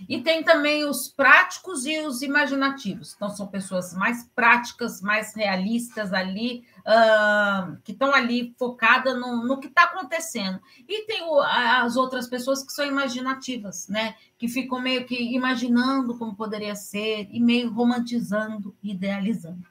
E 0.08 0.20
tem 0.20 0.42
também 0.42 0.84
os 0.84 1.08
práticos 1.08 1.86
e 1.86 2.00
os 2.00 2.22
imaginativos. 2.22 3.14
Então, 3.14 3.30
são 3.30 3.46
pessoas 3.46 3.94
mais 3.94 4.28
práticas, 4.34 5.00
mais 5.00 5.34
realistas 5.34 6.12
ali, 6.12 6.64
uh, 6.80 7.76
que 7.82 7.92
estão 7.92 8.14
ali 8.14 8.54
focadas 8.58 9.18
no, 9.18 9.44
no 9.44 9.58
que 9.58 9.68
está 9.68 9.84
acontecendo. 9.84 10.60
E 10.86 11.06
tem 11.06 11.22
o, 11.22 11.40
as 11.40 11.96
outras 11.96 12.28
pessoas 12.28 12.62
que 12.62 12.72
são 12.72 12.86
imaginativas, 12.86 13.88
né? 13.88 14.14
Que 14.36 14.48
ficam 14.48 14.80
meio 14.80 15.06
que 15.06 15.34
imaginando 15.34 16.18
como 16.18 16.36
poderia 16.36 16.74
ser 16.74 17.28
e 17.30 17.40
meio 17.40 17.72
romantizando, 17.72 18.76
idealizando. 18.82 19.66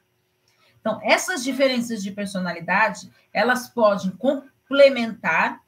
Então, 0.80 1.00
essas 1.02 1.42
diferenças 1.42 2.02
de 2.02 2.12
personalidade, 2.12 3.10
elas 3.32 3.68
podem 3.68 4.10
complementar 4.12 5.60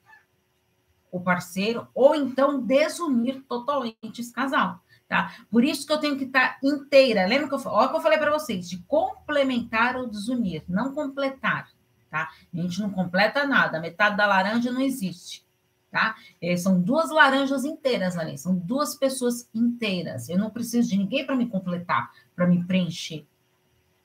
o 1.10 1.20
parceiro, 1.20 1.86
ou 1.94 2.14
então 2.14 2.60
desunir 2.60 3.42
totalmente 3.48 4.20
esse 4.20 4.32
casal, 4.32 4.80
tá? 5.08 5.34
Por 5.50 5.64
isso 5.64 5.86
que 5.86 5.92
eu 5.92 5.98
tenho 5.98 6.16
que 6.16 6.24
estar 6.24 6.58
inteira. 6.62 7.26
Lembra 7.26 7.48
que 7.48 7.54
eu, 7.54 7.72
olha 7.72 7.88
que 7.88 7.96
eu 7.96 8.00
falei 8.00 8.18
para 8.18 8.30
vocês, 8.30 8.68
de 8.68 8.78
complementar 8.84 9.96
ou 9.96 10.06
desunir, 10.06 10.62
não 10.68 10.92
completar, 10.94 11.68
tá? 12.10 12.30
A 12.52 12.56
gente 12.56 12.80
não 12.80 12.90
completa 12.90 13.46
nada, 13.46 13.80
metade 13.80 14.16
da 14.16 14.26
laranja 14.26 14.70
não 14.70 14.80
existe, 14.80 15.46
tá? 15.90 16.14
É, 16.40 16.56
são 16.56 16.80
duas 16.80 17.10
laranjas 17.10 17.64
inteiras 17.64 18.16
ali, 18.16 18.36
são 18.36 18.54
duas 18.54 18.94
pessoas 18.94 19.48
inteiras. 19.54 20.28
Eu 20.28 20.38
não 20.38 20.50
preciso 20.50 20.90
de 20.90 20.96
ninguém 20.96 21.24
para 21.24 21.36
me 21.36 21.48
completar, 21.48 22.10
para 22.34 22.46
me 22.46 22.64
preencher. 22.64 23.26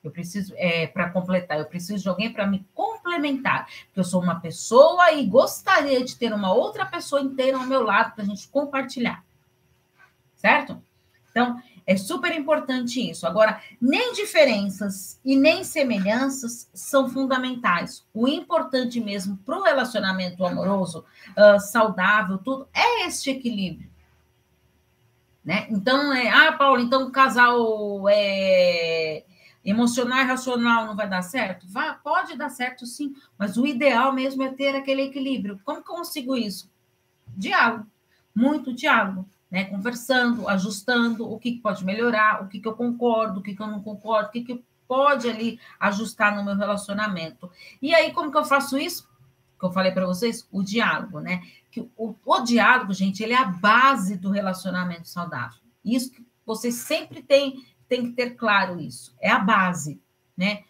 Eu 0.04 0.10
preciso, 0.10 0.52
é, 0.56 0.86
para 0.86 1.08
completar, 1.08 1.58
eu 1.58 1.64
preciso 1.64 2.02
de 2.02 2.08
alguém 2.08 2.30
para 2.30 2.46
me 2.46 2.66
complementar, 2.74 3.66
porque 3.86 4.00
eu 4.00 4.04
sou 4.04 4.22
uma 4.22 4.38
pessoa 4.38 5.12
e 5.12 5.24
gostaria 5.26 6.04
de 6.04 6.14
ter 6.16 6.32
uma 6.32 6.52
outra 6.52 6.84
pessoa 6.84 7.22
inteira 7.22 7.56
ao 7.56 7.66
meu 7.66 7.82
lado 7.82 8.14
para 8.14 8.22
a 8.22 8.26
gente 8.26 8.46
compartilhar. 8.48 9.24
Certo? 10.36 10.80
Então, 11.30 11.58
é 11.86 11.96
super 11.96 12.34
importante 12.34 13.10
isso. 13.10 13.26
Agora, 13.26 13.60
nem 13.80 14.12
diferenças 14.12 15.18
e 15.24 15.36
nem 15.36 15.64
semelhanças 15.64 16.68
são 16.72 17.08
fundamentais. 17.08 18.06
O 18.12 18.26
importante 18.28 19.00
mesmo 19.00 19.36
para 19.38 19.58
o 19.58 19.62
relacionamento 19.62 20.44
amoroso, 20.44 21.04
uh, 21.30 21.60
saudável, 21.60 22.38
tudo, 22.38 22.68
é 22.72 23.06
este 23.06 23.30
equilíbrio. 23.30 23.90
Né? 25.44 25.66
Então, 25.68 26.12
é, 26.12 26.30
ah, 26.30 26.52
Paulo, 26.52 26.80
então 26.80 27.06
o 27.06 27.10
casal 27.10 28.08
é, 28.08 29.24
Emocional 29.64 30.18
e 30.18 30.24
racional 30.24 30.86
não 30.86 30.94
vai 30.94 31.08
dar 31.08 31.22
certo? 31.22 31.66
Vai, 31.66 31.96
pode 32.02 32.36
dar 32.36 32.50
certo 32.50 32.84
sim, 32.84 33.14
mas 33.38 33.56
o 33.56 33.66
ideal 33.66 34.12
mesmo 34.12 34.42
é 34.42 34.52
ter 34.52 34.76
aquele 34.76 35.02
equilíbrio. 35.02 35.58
Como 35.64 35.82
consigo 35.82 36.36
isso? 36.36 36.70
Diálogo, 37.26 37.86
muito 38.34 38.74
diálogo, 38.74 39.26
né? 39.50 39.64
Conversando, 39.64 40.46
ajustando 40.48 41.30
o 41.30 41.38
que 41.38 41.60
pode 41.60 41.84
melhorar, 41.84 42.42
o 42.42 42.48
que, 42.48 42.60
que 42.60 42.68
eu 42.68 42.74
concordo, 42.74 43.40
o 43.40 43.42
que, 43.42 43.54
que 43.54 43.62
eu 43.62 43.66
não 43.66 43.80
concordo, 43.80 44.28
o 44.28 44.32
que, 44.32 44.42
que 44.42 44.64
pode 44.86 45.28
ali 45.28 45.58
ajustar 45.80 46.36
no 46.36 46.44
meu 46.44 46.56
relacionamento. 46.56 47.50
E 47.80 47.94
aí, 47.94 48.12
como 48.12 48.30
que 48.30 48.36
eu 48.36 48.44
faço 48.44 48.76
isso? 48.76 49.08
Que 49.58 49.64
eu 49.64 49.72
falei 49.72 49.92
para 49.92 50.06
vocês, 50.06 50.46
o 50.52 50.62
diálogo, 50.62 51.20
né? 51.20 51.42
Que 51.70 51.80
o, 51.96 52.14
o 52.24 52.40
diálogo, 52.40 52.92
gente, 52.92 53.22
ele 53.22 53.32
é 53.32 53.38
a 53.38 53.46
base 53.46 54.16
do 54.16 54.30
relacionamento 54.30 55.08
saudável. 55.08 55.58
Isso 55.82 56.10
que 56.10 56.24
vocês 56.44 56.74
sempre 56.74 57.22
têm 57.22 57.64
tem 57.88 58.04
que 58.04 58.12
ter 58.12 58.30
claro 58.30 58.80
isso, 58.80 59.14
é 59.20 59.30
a 59.30 59.38
base, 59.38 60.00
né? 60.36 60.62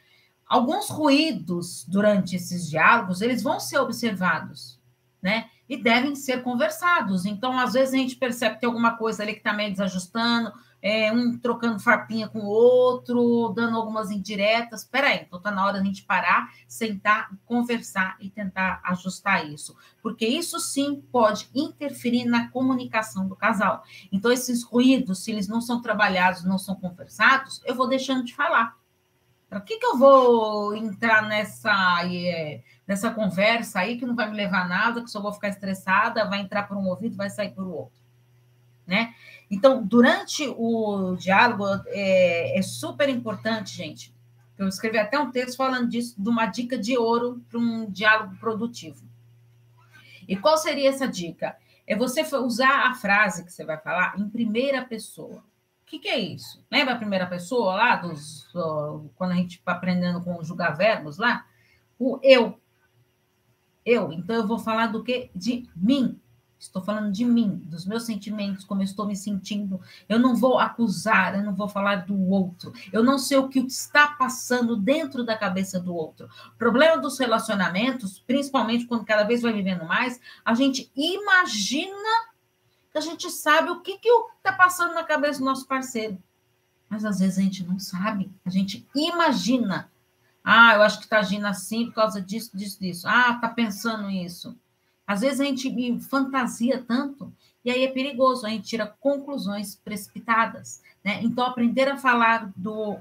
Alguns 0.46 0.88
ruídos 0.90 1.84
durante 1.88 2.36
esses 2.36 2.68
diálogos, 2.68 3.20
eles 3.20 3.42
vão 3.42 3.58
ser 3.58 3.78
observados, 3.78 4.80
né? 5.22 5.48
E 5.68 5.76
devem 5.76 6.14
ser 6.14 6.42
conversados. 6.42 7.24
Então, 7.24 7.58
às 7.58 7.72
vezes 7.72 7.94
a 7.94 7.96
gente 7.96 8.16
percebe 8.16 8.54
que 8.56 8.60
tem 8.60 8.66
alguma 8.66 8.96
coisa 8.96 9.22
ali 9.22 9.32
que 9.32 9.38
está 9.38 9.52
meio 9.52 9.70
desajustando, 9.70 10.52
é, 10.86 11.10
um 11.10 11.38
trocando 11.38 11.80
farpinha 11.80 12.28
com 12.28 12.40
o 12.40 12.46
outro, 12.46 13.54
dando 13.56 13.74
algumas 13.74 14.10
indiretas. 14.10 14.82
Espera 14.82 15.06
aí, 15.06 15.22
então 15.26 15.38
está 15.38 15.50
na 15.50 15.64
hora 15.64 15.78
da 15.78 15.82
gente 15.82 16.04
parar, 16.04 16.52
sentar, 16.68 17.30
conversar 17.46 18.18
e 18.20 18.28
tentar 18.28 18.82
ajustar 18.84 19.50
isso. 19.50 19.74
Porque 20.02 20.26
isso 20.26 20.60
sim 20.60 21.02
pode 21.10 21.48
interferir 21.54 22.26
na 22.26 22.50
comunicação 22.50 23.26
do 23.26 23.34
casal. 23.34 23.82
Então, 24.12 24.30
esses 24.30 24.62
ruídos, 24.62 25.24
se 25.24 25.32
eles 25.32 25.48
não 25.48 25.62
são 25.62 25.80
trabalhados, 25.80 26.44
não 26.44 26.58
são 26.58 26.74
conversados, 26.74 27.62
eu 27.64 27.74
vou 27.74 27.88
deixando 27.88 28.22
de 28.22 28.34
falar. 28.34 28.76
Para 29.48 29.62
que, 29.62 29.78
que 29.78 29.86
eu 29.86 29.96
vou 29.96 30.76
entrar 30.76 31.22
nessa, 31.26 32.02
é, 32.12 32.62
nessa 32.86 33.10
conversa 33.10 33.80
aí 33.80 33.96
que 33.96 34.04
não 34.04 34.14
vai 34.14 34.28
me 34.28 34.36
levar 34.36 34.66
a 34.66 34.68
nada, 34.68 35.02
que 35.02 35.10
só 35.10 35.22
vou 35.22 35.32
ficar 35.32 35.48
estressada, 35.48 36.28
vai 36.28 36.40
entrar 36.40 36.64
por 36.64 36.76
um 36.76 36.86
ouvido, 36.88 37.16
vai 37.16 37.30
sair 37.30 37.54
por 37.54 37.66
outro? 37.66 38.04
Né? 38.86 39.14
Então, 39.50 39.84
durante 39.84 40.46
o 40.56 41.16
diálogo, 41.16 41.64
é, 41.86 42.58
é 42.58 42.62
super 42.62 43.08
importante, 43.08 43.76
gente. 43.76 44.14
Eu 44.56 44.68
escrevi 44.68 44.98
até 44.98 45.18
um 45.18 45.30
texto 45.30 45.56
falando 45.56 45.88
disso, 45.88 46.14
de 46.20 46.28
uma 46.28 46.46
dica 46.46 46.78
de 46.78 46.96
ouro 46.96 47.42
para 47.48 47.58
um 47.58 47.90
diálogo 47.90 48.36
produtivo. 48.36 49.04
E 50.28 50.36
qual 50.36 50.56
seria 50.56 50.88
essa 50.88 51.06
dica? 51.06 51.56
É 51.86 51.94
você 51.94 52.22
usar 52.36 52.88
a 52.88 52.94
frase 52.94 53.44
que 53.44 53.52
você 53.52 53.64
vai 53.64 53.78
falar 53.78 54.14
em 54.18 54.28
primeira 54.28 54.84
pessoa. 54.84 55.44
O 55.82 55.86
que, 55.86 55.98
que 55.98 56.08
é 56.08 56.18
isso? 56.18 56.64
Lembra 56.70 56.94
a 56.94 56.98
primeira 56.98 57.26
pessoa 57.26 57.74
lá, 57.74 57.96
dos, 57.96 58.48
quando 59.16 59.32
a 59.32 59.36
gente 59.36 59.58
está 59.58 59.72
aprendendo 59.72 60.22
conjugar 60.22 60.76
verbos 60.76 61.18
lá? 61.18 61.44
O 61.98 62.18
eu. 62.22 62.58
Eu. 63.84 64.12
Então, 64.12 64.36
eu 64.36 64.46
vou 64.46 64.58
falar 64.58 64.86
do 64.86 65.04
que? 65.04 65.30
De 65.34 65.68
mim. 65.76 66.18
Estou 66.64 66.82
falando 66.82 67.12
de 67.12 67.24
mim, 67.24 67.60
dos 67.66 67.84
meus 67.84 68.04
sentimentos, 68.04 68.64
como 68.64 68.80
eu 68.80 68.84
estou 68.84 69.06
me 69.06 69.14
sentindo. 69.14 69.80
Eu 70.08 70.18
não 70.18 70.34
vou 70.34 70.58
acusar, 70.58 71.34
eu 71.34 71.42
não 71.44 71.54
vou 71.54 71.68
falar 71.68 72.06
do 72.06 72.18
outro. 72.30 72.72
Eu 72.90 73.02
não 73.02 73.18
sei 73.18 73.36
o 73.36 73.48
que 73.48 73.60
está 73.60 74.08
passando 74.08 74.74
dentro 74.74 75.24
da 75.24 75.36
cabeça 75.36 75.78
do 75.78 75.94
outro. 75.94 76.26
O 76.54 76.58
problema 76.58 76.96
dos 76.96 77.18
relacionamentos, 77.18 78.18
principalmente 78.18 78.86
quando 78.86 79.04
cada 79.04 79.24
vez 79.24 79.42
vai 79.42 79.52
vivendo 79.52 79.84
mais, 79.84 80.18
a 80.42 80.54
gente 80.54 80.90
imagina 80.96 82.32
que 82.90 82.98
a 82.98 83.02
gente 83.02 83.30
sabe 83.30 83.70
o 83.70 83.80
que 83.80 84.00
está 84.02 84.52
passando 84.52 84.94
na 84.94 85.04
cabeça 85.04 85.40
do 85.40 85.44
nosso 85.44 85.66
parceiro. 85.66 86.18
Mas 86.88 87.04
às 87.04 87.18
vezes 87.18 87.38
a 87.38 87.42
gente 87.42 87.62
não 87.62 87.78
sabe, 87.78 88.32
a 88.44 88.50
gente 88.50 88.88
imagina. 88.94 89.90
Ah, 90.42 90.74
eu 90.74 90.82
acho 90.82 90.98
que 90.98 91.04
está 91.04 91.18
agindo 91.18 91.46
assim 91.46 91.86
por 91.86 91.94
causa 91.94 92.20
disso, 92.20 92.56
disso, 92.56 92.78
disso. 92.80 93.06
Ah, 93.06 93.32
está 93.34 93.48
pensando 93.48 94.10
isso. 94.10 94.56
Às 95.06 95.20
vezes 95.20 95.40
a 95.40 95.44
gente 95.44 96.00
fantasia 96.00 96.82
tanto 96.86 97.32
e 97.64 97.70
aí 97.70 97.82
é 97.84 97.90
perigoso, 97.90 98.46
a 98.46 98.50
gente 98.50 98.68
tira 98.68 98.86
conclusões 99.00 99.74
precipitadas. 99.74 100.82
Né? 101.02 101.20
Então, 101.22 101.46
aprender 101.46 101.88
a 101.88 101.96
falar 101.96 102.52
do 102.54 102.98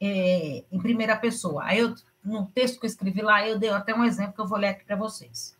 é, 0.00 0.64
em 0.70 0.78
primeira 0.78 1.16
pessoa. 1.16 1.64
Aí 1.64 1.78
eu, 1.78 1.94
no 2.22 2.46
texto 2.46 2.78
que 2.78 2.84
eu 2.84 2.90
escrevi 2.90 3.22
lá, 3.22 3.46
eu 3.46 3.58
dei 3.58 3.70
até 3.70 3.94
um 3.94 4.04
exemplo 4.04 4.34
que 4.34 4.40
eu 4.40 4.46
vou 4.46 4.58
ler 4.58 4.68
aqui 4.68 4.84
para 4.84 4.96
vocês. 4.96 5.56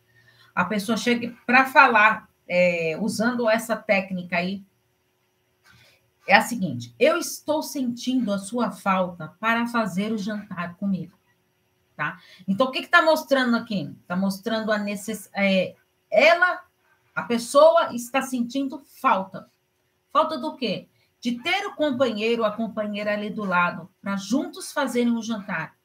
a 0.53 0.63
pessoa 0.65 0.97
chega 0.97 1.33
para 1.45 1.65
falar, 1.65 2.29
é, 2.47 2.97
usando 3.01 3.49
essa 3.49 3.75
técnica 3.75 4.37
aí, 4.37 4.63
é 6.27 6.35
a 6.35 6.41
seguinte: 6.41 6.93
eu 6.99 7.17
estou 7.17 7.63
sentindo 7.63 8.31
a 8.31 8.37
sua 8.37 8.71
falta 8.71 9.33
para 9.39 9.65
fazer 9.67 10.11
o 10.11 10.17
jantar 10.17 10.75
comigo. 10.75 11.14
Tá? 11.95 12.19
Então, 12.47 12.67
o 12.67 12.71
que 12.71 12.79
está 12.79 13.01
mostrando 13.01 13.55
aqui? 13.55 13.95
Está 14.01 14.15
mostrando 14.15 14.71
a 14.71 14.77
necessidade. 14.77 15.45
É, 15.45 15.75
ela, 16.11 16.63
a 17.15 17.23
pessoa, 17.23 17.93
está 17.93 18.21
sentindo 18.21 18.83
falta. 18.99 19.49
Falta 20.11 20.37
do 20.37 20.55
quê? 20.55 20.87
De 21.21 21.41
ter 21.41 21.65
o 21.65 21.75
companheiro 21.75 22.41
ou 22.41 22.47
a 22.47 22.51
companheira 22.51 23.13
ali 23.13 23.29
do 23.29 23.45
lado, 23.45 23.89
para 24.01 24.17
juntos 24.17 24.73
fazerem 24.73 25.11
um 25.11 25.21
jantar. 25.21 25.75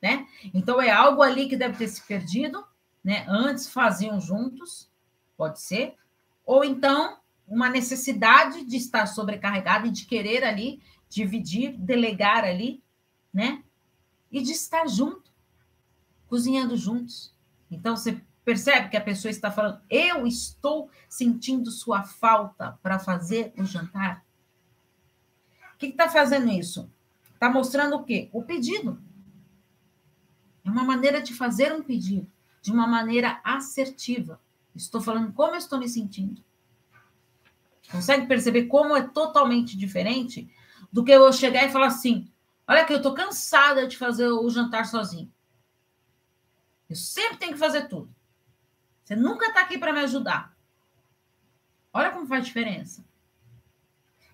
Né? 0.00 0.26
Então, 0.52 0.80
é 0.80 0.90
algo 0.90 1.22
ali 1.22 1.48
que 1.48 1.56
deve 1.56 1.76
ter 1.76 1.88
se 1.88 2.00
perdido. 2.02 2.64
Né? 3.02 3.24
Antes 3.28 3.68
faziam 3.68 4.20
juntos, 4.20 4.88
pode 5.36 5.60
ser. 5.60 5.96
Ou 6.46 6.64
então, 6.64 7.18
uma 7.48 7.68
necessidade 7.68 8.64
de 8.64 8.76
estar 8.76 9.06
sobrecarregado 9.06 9.88
e 9.88 9.90
de 9.90 10.06
querer 10.06 10.44
ali 10.44 10.80
dividir, 11.08 11.76
delegar 11.76 12.44
ali, 12.44 12.82
né? 13.32 13.63
E 14.34 14.42
de 14.42 14.50
estar 14.50 14.88
junto, 14.88 15.30
cozinhando 16.26 16.76
juntos. 16.76 17.32
Então 17.70 17.96
você 17.96 18.20
percebe 18.44 18.88
que 18.88 18.96
a 18.96 19.00
pessoa 19.00 19.30
está 19.30 19.48
falando: 19.48 19.80
"Eu 19.88 20.26
estou 20.26 20.90
sentindo 21.08 21.70
sua 21.70 22.02
falta 22.02 22.76
para 22.82 22.98
fazer 22.98 23.54
o 23.56 23.64
jantar". 23.64 24.24
O 25.72 25.78
que 25.78 25.86
está 25.86 26.08
fazendo 26.08 26.50
isso? 26.50 26.90
Está 27.32 27.48
mostrando 27.48 27.94
o 27.94 28.02
quê? 28.02 28.28
O 28.32 28.42
pedido. 28.42 29.00
É 30.64 30.68
uma 30.68 30.82
maneira 30.82 31.22
de 31.22 31.32
fazer 31.32 31.72
um 31.72 31.84
pedido 31.84 32.26
de 32.60 32.72
uma 32.72 32.88
maneira 32.88 33.40
assertiva. 33.44 34.40
Estou 34.74 35.00
falando 35.00 35.32
como 35.32 35.52
eu 35.52 35.58
estou 35.58 35.78
me 35.78 35.88
sentindo. 35.88 36.42
Consegue 37.88 38.26
perceber 38.26 38.64
como 38.64 38.96
é 38.96 39.02
totalmente 39.02 39.76
diferente 39.76 40.52
do 40.92 41.04
que 41.04 41.12
eu 41.12 41.32
chegar 41.32 41.64
e 41.64 41.70
falar 41.70 41.86
assim: 41.86 42.28
olha 42.66 42.84
que 42.84 42.92
eu 42.92 42.98
estou 42.98 43.14
cansada 43.14 43.86
de 43.86 43.96
fazer 43.96 44.28
o 44.28 44.48
jantar 44.50 44.86
sozinho. 44.86 45.32
Eu 46.88 46.96
sempre 46.96 47.38
tenho 47.38 47.52
que 47.52 47.58
fazer 47.58 47.88
tudo. 47.88 48.14
Você 49.04 49.16
nunca 49.16 49.46
está 49.46 49.60
aqui 49.60 49.78
para 49.78 49.92
me 49.92 50.00
ajudar. 50.00 50.56
Olha 51.92 52.10
como 52.10 52.26
faz 52.26 52.46
diferença. 52.46 53.04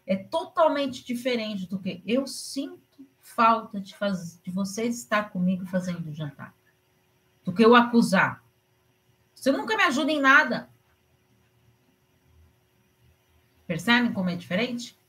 É 0.07 0.17
totalmente 0.17 1.05
diferente 1.05 1.67
do 1.67 1.79
que 1.79 2.03
eu 2.07 2.27
sinto 2.27 3.07
falta 3.19 3.81
de, 3.81 3.97
fazer, 3.97 4.41
de 4.43 4.51
você 4.51 4.85
estar 4.85 5.31
comigo 5.31 5.65
fazendo 5.67 6.09
o 6.09 6.15
jantar. 6.15 6.55
Do 7.45 7.53
que 7.53 7.65
eu 7.65 7.75
acusar. 7.75 8.45
Você 9.35 9.51
nunca 9.51 9.77
me 9.77 9.85
ajuda 9.85 10.13
em 10.13 10.21
nada. 10.21 10.71
Percebem 13.67 14.13
como 14.13 14.29
é 14.29 14.37
diferente? 14.37 15.00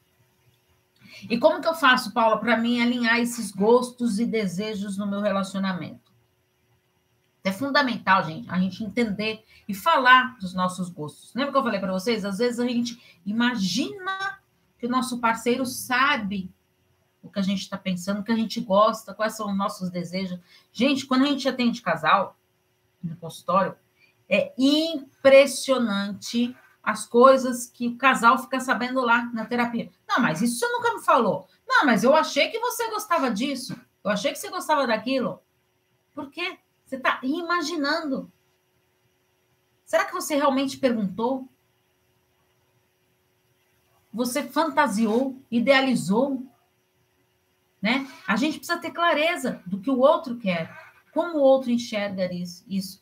E 1.30 1.38
como 1.38 1.62
que 1.62 1.68
eu 1.68 1.76
faço, 1.76 2.14
Paula, 2.14 2.40
para 2.40 2.58
mim 2.58 2.82
alinhar 2.82 3.20
esses 3.20 3.52
gostos 3.52 4.20
e 4.20 4.26
desejos 4.26 4.98
no 4.98 5.08
meu 5.08 5.22
relacionamento? 5.22 6.12
É 7.44 7.52
fundamental, 7.52 8.24
gente, 8.24 8.50
a 8.50 8.60
gente 8.60 8.84
entender 8.84 9.44
e 9.68 9.74
falar 9.74 10.38
dos 10.40 10.54
nossos 10.54 10.90
gostos. 10.90 11.34
Lembra 11.34 11.52
que 11.52 11.58
eu 11.58 11.64
falei 11.64 11.80
para 11.80 11.92
vocês? 11.92 12.24
Às 12.24 12.38
vezes 12.38 12.60
a 12.60 12.68
gente 12.68 13.20
imagina 13.26 14.40
que 14.78 14.86
o 14.86 14.90
nosso 14.90 15.20
parceiro 15.20 15.66
sabe 15.66 16.52
o 17.22 17.30
que 17.30 17.40
a 17.40 17.44
gente 17.44 17.62
está 17.62 17.78
pensando, 17.78 18.20
o 18.20 18.24
que 18.24 18.32
a 18.32 18.36
gente 18.36 18.60
gosta, 18.62 19.14
quais 19.14 19.36
são 19.36 19.48
os 19.50 19.58
nossos 19.58 19.90
desejos. 19.90 20.40
Gente, 20.72 21.06
quando 21.06 21.24
a 21.24 21.28
gente 21.28 21.48
atende 21.48 21.82
casal 21.82 22.38
no 23.02 23.16
consultório, 23.16 23.76
é 24.30 24.54
impressionante 24.58 26.56
as 26.84 27.06
coisas 27.06 27.68
que 27.68 27.88
o 27.88 27.98
casal 27.98 28.38
fica 28.40 28.60
sabendo 28.60 29.02
lá 29.02 29.26
na 29.34 29.46
terapia. 29.46 29.92
Não, 30.08 30.20
mas 30.20 30.42
isso 30.42 30.60
você 30.60 30.68
nunca 30.68 30.94
me 30.94 31.04
falou. 31.04 31.48
Não, 31.68 31.86
mas 31.86 32.04
eu 32.04 32.16
achei 32.16 32.50
que 32.50 32.60
você 32.60 32.90
gostava 32.90 33.30
disso. 33.30 33.80
Eu 34.04 34.12
achei 34.12 34.32
que 34.32 34.40
você 34.40 34.50
gostava 34.50 34.88
daquilo. 34.88 35.42
Por 36.14 36.30
quê? 36.30 36.58
Você 36.86 36.96
está 36.96 37.20
imaginando. 37.24 38.32
Será 39.86 40.06
que 40.06 40.14
você 40.14 40.36
realmente 40.36 40.78
perguntou? 40.78 41.48
Você 44.14 44.44
fantasiou, 44.44 45.42
idealizou? 45.50 46.46
Né? 47.82 48.08
A 48.28 48.36
gente 48.36 48.58
precisa 48.58 48.80
ter 48.80 48.92
clareza 48.92 49.62
do 49.66 49.80
que 49.80 49.90
o 49.90 50.00
outro 50.00 50.38
quer, 50.38 50.76
como 51.14 51.38
o 51.38 51.42
outro 51.42 51.72
enxerga 51.72 52.30
isso. 52.68 53.02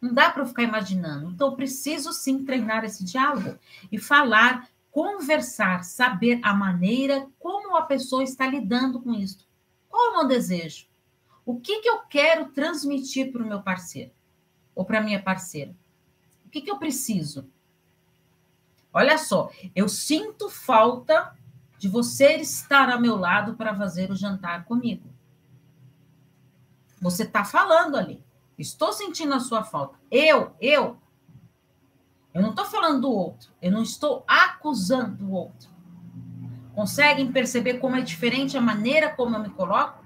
Não 0.00 0.12
dá 0.12 0.30
para 0.30 0.42
eu 0.42 0.46
ficar 0.46 0.62
imaginando. 0.62 1.30
Então, 1.30 1.48
eu 1.48 1.56
preciso 1.56 2.12
sim 2.12 2.44
treinar 2.44 2.84
esse 2.84 3.04
diálogo 3.04 3.58
e 3.90 3.98
falar, 3.98 4.68
conversar, 4.90 5.84
saber 5.84 6.40
a 6.42 6.54
maneira 6.54 7.26
como 7.38 7.76
a 7.76 7.82
pessoa 7.82 8.22
está 8.22 8.46
lidando 8.46 9.00
com 9.00 9.12
isso. 9.14 9.46
Qual 9.88 10.06
é 10.06 10.10
o 10.10 10.18
meu 10.18 10.28
desejo? 10.28 10.86
O 11.44 11.60
que, 11.60 11.80
que 11.80 11.88
eu 11.88 12.00
quero 12.00 12.46
transmitir 12.46 13.32
para 13.32 13.42
o 13.42 13.46
meu 13.46 13.62
parceiro 13.62 14.10
ou 14.74 14.84
para 14.84 14.98
a 14.98 15.02
minha 15.02 15.22
parceira? 15.22 15.74
O 16.44 16.50
que, 16.50 16.60
que 16.60 16.70
eu 16.70 16.78
preciso? 16.78 17.48
Olha 18.92 19.16
só, 19.16 19.50
eu 19.74 19.88
sinto 19.88 20.48
falta 20.48 21.36
de 21.78 21.88
você 21.88 22.36
estar 22.36 22.90
ao 22.90 23.00
meu 23.00 23.16
lado 23.16 23.54
para 23.54 23.74
fazer 23.74 24.10
o 24.10 24.16
jantar 24.16 24.64
comigo. 24.64 25.08
Você 27.00 27.22
está 27.22 27.44
falando 27.44 27.96
ali. 27.96 28.25
Estou 28.58 28.92
sentindo 28.92 29.34
a 29.34 29.40
sua 29.40 29.62
falta. 29.62 29.98
Eu, 30.10 30.54
eu. 30.60 30.98
Eu 32.32 32.42
não 32.42 32.50
estou 32.50 32.64
falando 32.64 33.02
do 33.02 33.10
outro. 33.10 33.52
Eu 33.60 33.72
não 33.72 33.82
estou 33.82 34.24
acusando 34.26 35.24
o 35.26 35.32
outro. 35.32 35.70
Conseguem 36.74 37.32
perceber 37.32 37.78
como 37.78 37.96
é 37.96 38.00
diferente 38.00 38.56
a 38.56 38.60
maneira 38.60 39.08
como 39.08 39.36
eu 39.36 39.42
me 39.42 39.50
coloco? 39.50 40.04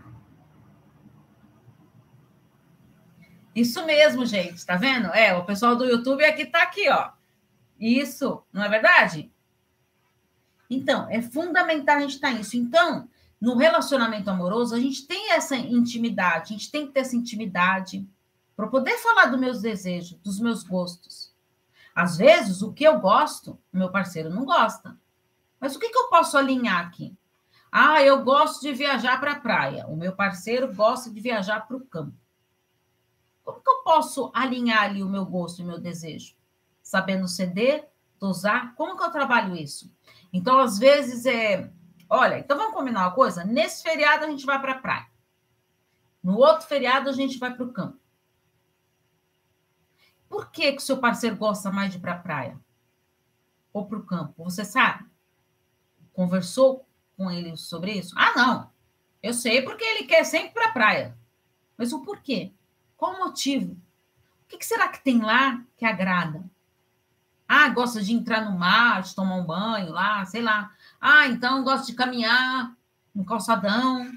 Isso 3.54 3.84
mesmo, 3.84 4.24
gente. 4.24 4.64
Tá 4.64 4.76
vendo? 4.76 5.08
É, 5.08 5.34
o 5.36 5.44
pessoal 5.44 5.76
do 5.76 5.84
YouTube 5.84 6.24
aqui 6.24 6.46
tá 6.46 6.62
aqui, 6.62 6.88
ó. 6.88 7.10
Isso, 7.78 8.42
não 8.52 8.62
é 8.62 8.68
verdade? 8.68 9.32
Então, 10.68 11.08
é 11.10 11.20
fundamental 11.20 11.96
a 11.96 12.00
gente 12.00 12.14
estar 12.14 12.30
tá 12.30 12.34
nisso. 12.34 12.56
Então, 12.56 13.08
no 13.40 13.56
relacionamento 13.56 14.30
amoroso, 14.30 14.74
a 14.74 14.78
gente 14.78 15.06
tem 15.06 15.32
essa 15.32 15.56
intimidade, 15.56 16.54
a 16.54 16.58
gente 16.58 16.70
tem 16.70 16.86
que 16.86 16.92
ter 16.92 17.00
essa 17.00 17.16
intimidade 17.16 18.06
para 18.60 18.68
poder 18.68 18.98
falar 18.98 19.24
dos 19.26 19.40
meus 19.40 19.62
desejos, 19.62 20.18
dos 20.18 20.38
meus 20.38 20.62
gostos. 20.62 21.34
Às 21.94 22.18
vezes, 22.18 22.60
o 22.60 22.74
que 22.74 22.84
eu 22.84 23.00
gosto, 23.00 23.58
meu 23.72 23.90
parceiro 23.90 24.28
não 24.28 24.44
gosta. 24.44 24.98
Mas 25.58 25.74
o 25.74 25.78
que, 25.78 25.88
que 25.88 25.96
eu 25.96 26.10
posso 26.10 26.36
alinhar 26.36 26.86
aqui? 26.86 27.16
Ah, 27.72 28.02
eu 28.02 28.22
gosto 28.22 28.60
de 28.60 28.74
viajar 28.74 29.18
para 29.18 29.32
a 29.32 29.40
praia. 29.40 29.86
O 29.86 29.96
meu 29.96 30.12
parceiro 30.14 30.74
gosta 30.74 31.10
de 31.10 31.18
viajar 31.20 31.66
para 31.66 31.74
o 31.74 31.86
campo. 31.86 32.14
Como 33.42 33.62
que 33.62 33.70
eu 33.70 33.82
posso 33.82 34.30
alinhar 34.34 34.82
ali 34.82 35.02
o 35.02 35.08
meu 35.08 35.24
gosto 35.24 35.60
e 35.60 35.64
o 35.64 35.66
meu 35.66 35.80
desejo? 35.80 36.34
Sabendo 36.82 37.26
ceder, 37.28 37.88
dosar, 38.18 38.74
como 38.74 38.94
que 38.94 39.02
eu 39.02 39.10
trabalho 39.10 39.56
isso? 39.56 39.90
Então, 40.30 40.58
às 40.58 40.78
vezes, 40.78 41.24
é. 41.24 41.72
Olha, 42.10 42.38
então 42.38 42.58
vamos 42.58 42.74
combinar 42.74 43.06
uma 43.06 43.14
coisa? 43.14 43.42
Nesse 43.42 43.82
feriado 43.82 44.26
a 44.26 44.28
gente 44.28 44.44
vai 44.44 44.60
para 44.60 44.72
a 44.72 44.78
praia. 44.78 45.06
No 46.22 46.36
outro 46.36 46.66
feriado 46.66 47.08
a 47.08 47.12
gente 47.12 47.38
vai 47.38 47.54
para 47.54 47.64
o 47.64 47.72
campo. 47.72 47.99
Por 50.30 50.52
que, 50.52 50.70
que 50.70 50.78
o 50.78 50.80
seu 50.80 50.98
parceiro 50.98 51.34
gosta 51.34 51.72
mais 51.72 51.90
de 51.90 51.98
ir 51.98 52.00
para 52.00 52.12
a 52.12 52.18
praia? 52.18 52.56
Ou 53.72 53.84
para 53.84 53.98
o 53.98 54.04
campo? 54.04 54.44
Você 54.44 54.64
sabe? 54.64 55.04
Conversou 56.12 56.86
com 57.16 57.28
ele 57.28 57.56
sobre 57.56 57.94
isso? 57.94 58.14
Ah, 58.16 58.32
não. 58.36 58.70
Eu 59.20 59.34
sei 59.34 59.60
porque 59.60 59.82
ele 59.82 60.06
quer 60.06 60.22
sempre 60.22 60.50
para 60.50 60.68
a 60.68 60.72
praia. 60.72 61.18
Mas 61.76 61.92
o 61.92 62.02
porquê? 62.02 62.52
Qual 62.96 63.14
o 63.14 63.18
motivo? 63.18 63.72
O 63.72 64.48
que, 64.48 64.56
que 64.56 64.64
será 64.64 64.88
que 64.88 65.02
tem 65.02 65.20
lá 65.20 65.60
que 65.76 65.84
agrada? 65.84 66.44
Ah, 67.48 67.68
gosta 67.68 68.00
de 68.00 68.12
entrar 68.12 68.48
no 68.48 68.56
mar, 68.56 69.02
de 69.02 69.12
tomar 69.12 69.34
um 69.34 69.44
banho 69.44 69.90
lá, 69.90 70.24
sei 70.26 70.42
lá. 70.42 70.72
Ah, 71.00 71.26
então 71.26 71.64
gosta 71.64 71.86
de 71.86 71.94
caminhar 71.94 72.72
no 73.12 73.24
calçadão. 73.24 74.12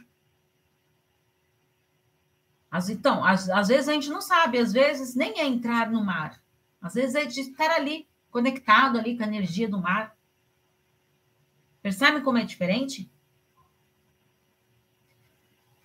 As, 2.74 2.90
então, 2.90 3.24
às, 3.24 3.68
vezes 3.68 3.88
a 3.88 3.94
gente 3.94 4.10
não 4.10 4.20
sabe, 4.20 4.58
às 4.58 4.74
vezes 4.74 5.14
nem 5.14 5.40
é 5.40 5.46
entrar 5.46 5.92
no 5.92 6.04
mar. 6.04 6.42
Às 6.82 6.96
vezes 6.96 7.14
é 7.14 7.24
de 7.24 7.40
estar 7.40 7.70
ali, 7.70 8.08
conectado 8.32 8.98
ali 8.98 9.16
com 9.16 9.24
a 9.24 9.28
energia 9.28 9.70
do 9.70 9.80
mar. 9.80 10.18
Percebe 11.84 12.22
como 12.22 12.40
é 12.40 12.44
diferente? 12.44 13.08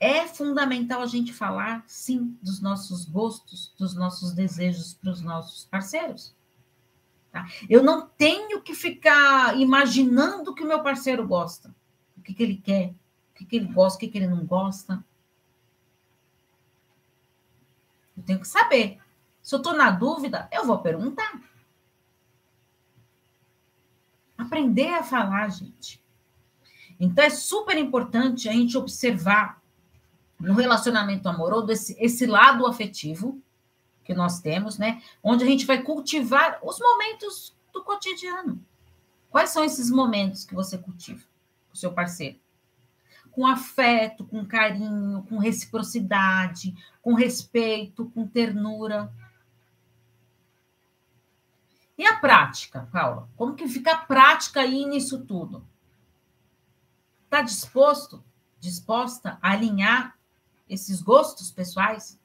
É 0.00 0.26
fundamental 0.26 1.02
a 1.02 1.06
gente 1.06 1.30
falar, 1.30 1.84
sim, 1.86 2.38
dos 2.40 2.58
nossos 2.58 3.04
gostos, 3.04 3.70
dos 3.78 3.94
nossos 3.94 4.32
desejos 4.32 4.94
para 4.94 5.10
os 5.10 5.20
nossos 5.20 5.66
parceiros. 5.66 6.34
Tá? 7.30 7.46
Eu 7.68 7.82
não 7.82 8.08
tenho 8.08 8.62
que 8.62 8.74
ficar 8.74 9.60
imaginando 9.60 10.52
o 10.52 10.54
que 10.54 10.62
o 10.62 10.66
meu 10.66 10.82
parceiro 10.82 11.28
gosta, 11.28 11.74
o 12.16 12.22
que, 12.22 12.32
que 12.32 12.42
ele 12.42 12.56
quer, 12.56 12.94
o 13.32 13.34
que, 13.34 13.44
que 13.44 13.56
ele 13.56 13.66
gosta, 13.66 13.98
o 13.98 14.00
que, 14.00 14.08
que 14.08 14.16
ele 14.16 14.26
não 14.26 14.46
gosta. 14.46 15.04
Eu 18.17 18.17
tenho 18.28 18.40
que 18.40 18.46
saber. 18.46 19.00
Se 19.42 19.54
eu 19.54 19.56
estou 19.56 19.74
na 19.74 19.90
dúvida, 19.90 20.46
eu 20.52 20.66
vou 20.66 20.78
perguntar. 20.80 21.40
Aprender 24.36 24.94
a 24.94 25.02
falar, 25.02 25.48
gente. 25.48 26.04
Então, 27.00 27.24
é 27.24 27.30
super 27.30 27.78
importante 27.78 28.46
a 28.48 28.52
gente 28.52 28.76
observar 28.76 29.62
no 30.38 30.52
relacionamento 30.52 31.26
amoroso 31.26 31.72
esse, 31.72 31.96
esse 31.98 32.26
lado 32.26 32.66
afetivo 32.66 33.40
que 34.04 34.12
nós 34.12 34.40
temos, 34.40 34.76
né? 34.76 35.02
Onde 35.22 35.44
a 35.44 35.46
gente 35.46 35.64
vai 35.64 35.82
cultivar 35.82 36.58
os 36.62 36.78
momentos 36.78 37.56
do 37.72 37.82
cotidiano. 37.82 38.62
Quais 39.30 39.50
são 39.50 39.64
esses 39.64 39.90
momentos 39.90 40.44
que 40.44 40.54
você 40.54 40.76
cultiva 40.76 41.24
com 41.68 41.74
o 41.74 41.76
seu 41.76 41.92
parceiro? 41.92 42.38
Com 43.30 43.46
afeto, 43.46 44.24
com 44.24 44.44
carinho, 44.44 45.22
com 45.28 45.38
reciprocidade, 45.38 46.74
com 47.00 47.14
respeito, 47.14 48.06
com 48.10 48.26
ternura. 48.26 49.12
E 51.96 52.06
a 52.06 52.18
prática, 52.18 52.88
Paula? 52.92 53.28
Como 53.36 53.54
que 53.54 53.66
fica 53.66 53.92
a 53.92 53.98
prática 53.98 54.60
aí 54.60 54.84
nisso 54.84 55.24
tudo? 55.24 55.66
Está 57.24 57.42
disposto, 57.42 58.24
disposta 58.60 59.38
a 59.42 59.52
alinhar 59.52 60.16
esses 60.68 61.02
gostos 61.02 61.50
pessoais? 61.50 62.18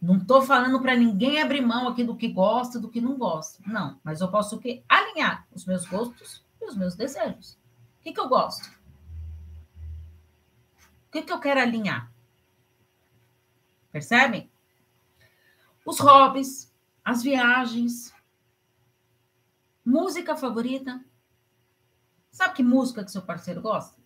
Não 0.00 0.18
estou 0.18 0.42
falando 0.42 0.80
para 0.80 0.94
ninguém 0.94 1.40
abrir 1.40 1.62
mão 1.62 1.88
aqui 1.88 2.04
do 2.04 2.14
que 2.14 2.28
gosta, 2.28 2.78
do 2.78 2.90
que 2.90 3.00
não 3.00 3.16
gosta. 3.16 3.62
Não, 3.66 3.98
mas 4.04 4.20
eu 4.20 4.30
posso 4.30 4.56
o 4.56 4.58
quê? 4.58 4.84
Alinhar 4.88 5.46
os 5.52 5.64
meus 5.64 5.86
gostos 5.86 6.44
e 6.60 6.66
os 6.66 6.76
meus 6.76 6.94
desejos. 6.94 7.58
O 8.04 8.06
que, 8.06 8.12
que 8.12 8.20
eu 8.20 8.28
gosto? 8.28 8.68
O 11.08 11.10
que, 11.10 11.22
que 11.22 11.32
eu 11.32 11.40
quero 11.40 11.58
alinhar? 11.58 12.12
Percebem? 13.90 14.50
Os 15.86 15.98
hobbies, 16.00 16.70
as 17.02 17.22
viagens, 17.22 18.12
música 19.82 20.36
favorita. 20.36 21.02
Sabe 22.30 22.56
que 22.56 22.62
música 22.62 23.02
que 23.02 23.10
seu 23.10 23.22
parceiro 23.22 23.62
gosta? 23.62 23.98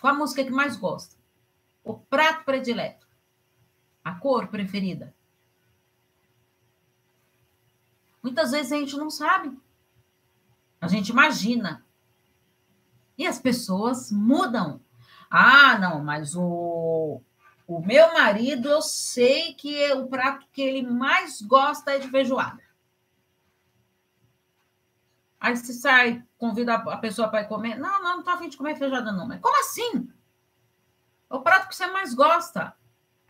Qual 0.00 0.12
a 0.12 0.18
música 0.18 0.42
que 0.42 0.50
mais 0.50 0.76
gosta? 0.76 1.14
O 1.84 1.94
prato 1.94 2.44
predileto. 2.44 3.06
A 4.02 4.16
cor 4.16 4.48
preferida? 4.48 5.14
Muitas 8.20 8.50
vezes 8.50 8.72
a 8.72 8.76
gente 8.76 8.96
não 8.96 9.08
sabe. 9.08 9.56
A 10.80 10.88
gente 10.88 11.10
imagina. 11.10 11.83
E 13.16 13.26
as 13.26 13.38
pessoas 13.38 14.10
mudam. 14.10 14.80
Ah, 15.30 15.78
não, 15.78 16.02
mas 16.02 16.34
o, 16.36 17.20
o 17.66 17.80
meu 17.80 18.12
marido, 18.12 18.68
eu 18.68 18.82
sei 18.82 19.54
que 19.54 19.82
é 19.82 19.94
o 19.94 20.06
prato 20.06 20.46
que 20.52 20.62
ele 20.62 20.82
mais 20.82 21.40
gosta 21.40 21.92
é 21.92 21.98
de 21.98 22.08
feijoada. 22.08 22.62
Aí 25.40 25.56
você 25.56 25.72
sai, 25.74 26.24
convida 26.38 26.74
a 26.74 26.96
pessoa 26.96 27.28
para 27.28 27.44
comer. 27.44 27.76
Não, 27.76 28.02
não, 28.02 28.16
não 28.16 28.22
tô 28.22 28.30
afim 28.30 28.48
de 28.48 28.56
comer 28.56 28.76
feijoada, 28.76 29.12
não. 29.12 29.28
Mas 29.28 29.40
como 29.40 29.60
assim? 29.60 30.10
É 31.30 31.34
o 31.34 31.42
prato 31.42 31.68
que 31.68 31.76
você 31.76 31.86
mais 31.86 32.14
gosta. 32.14 32.74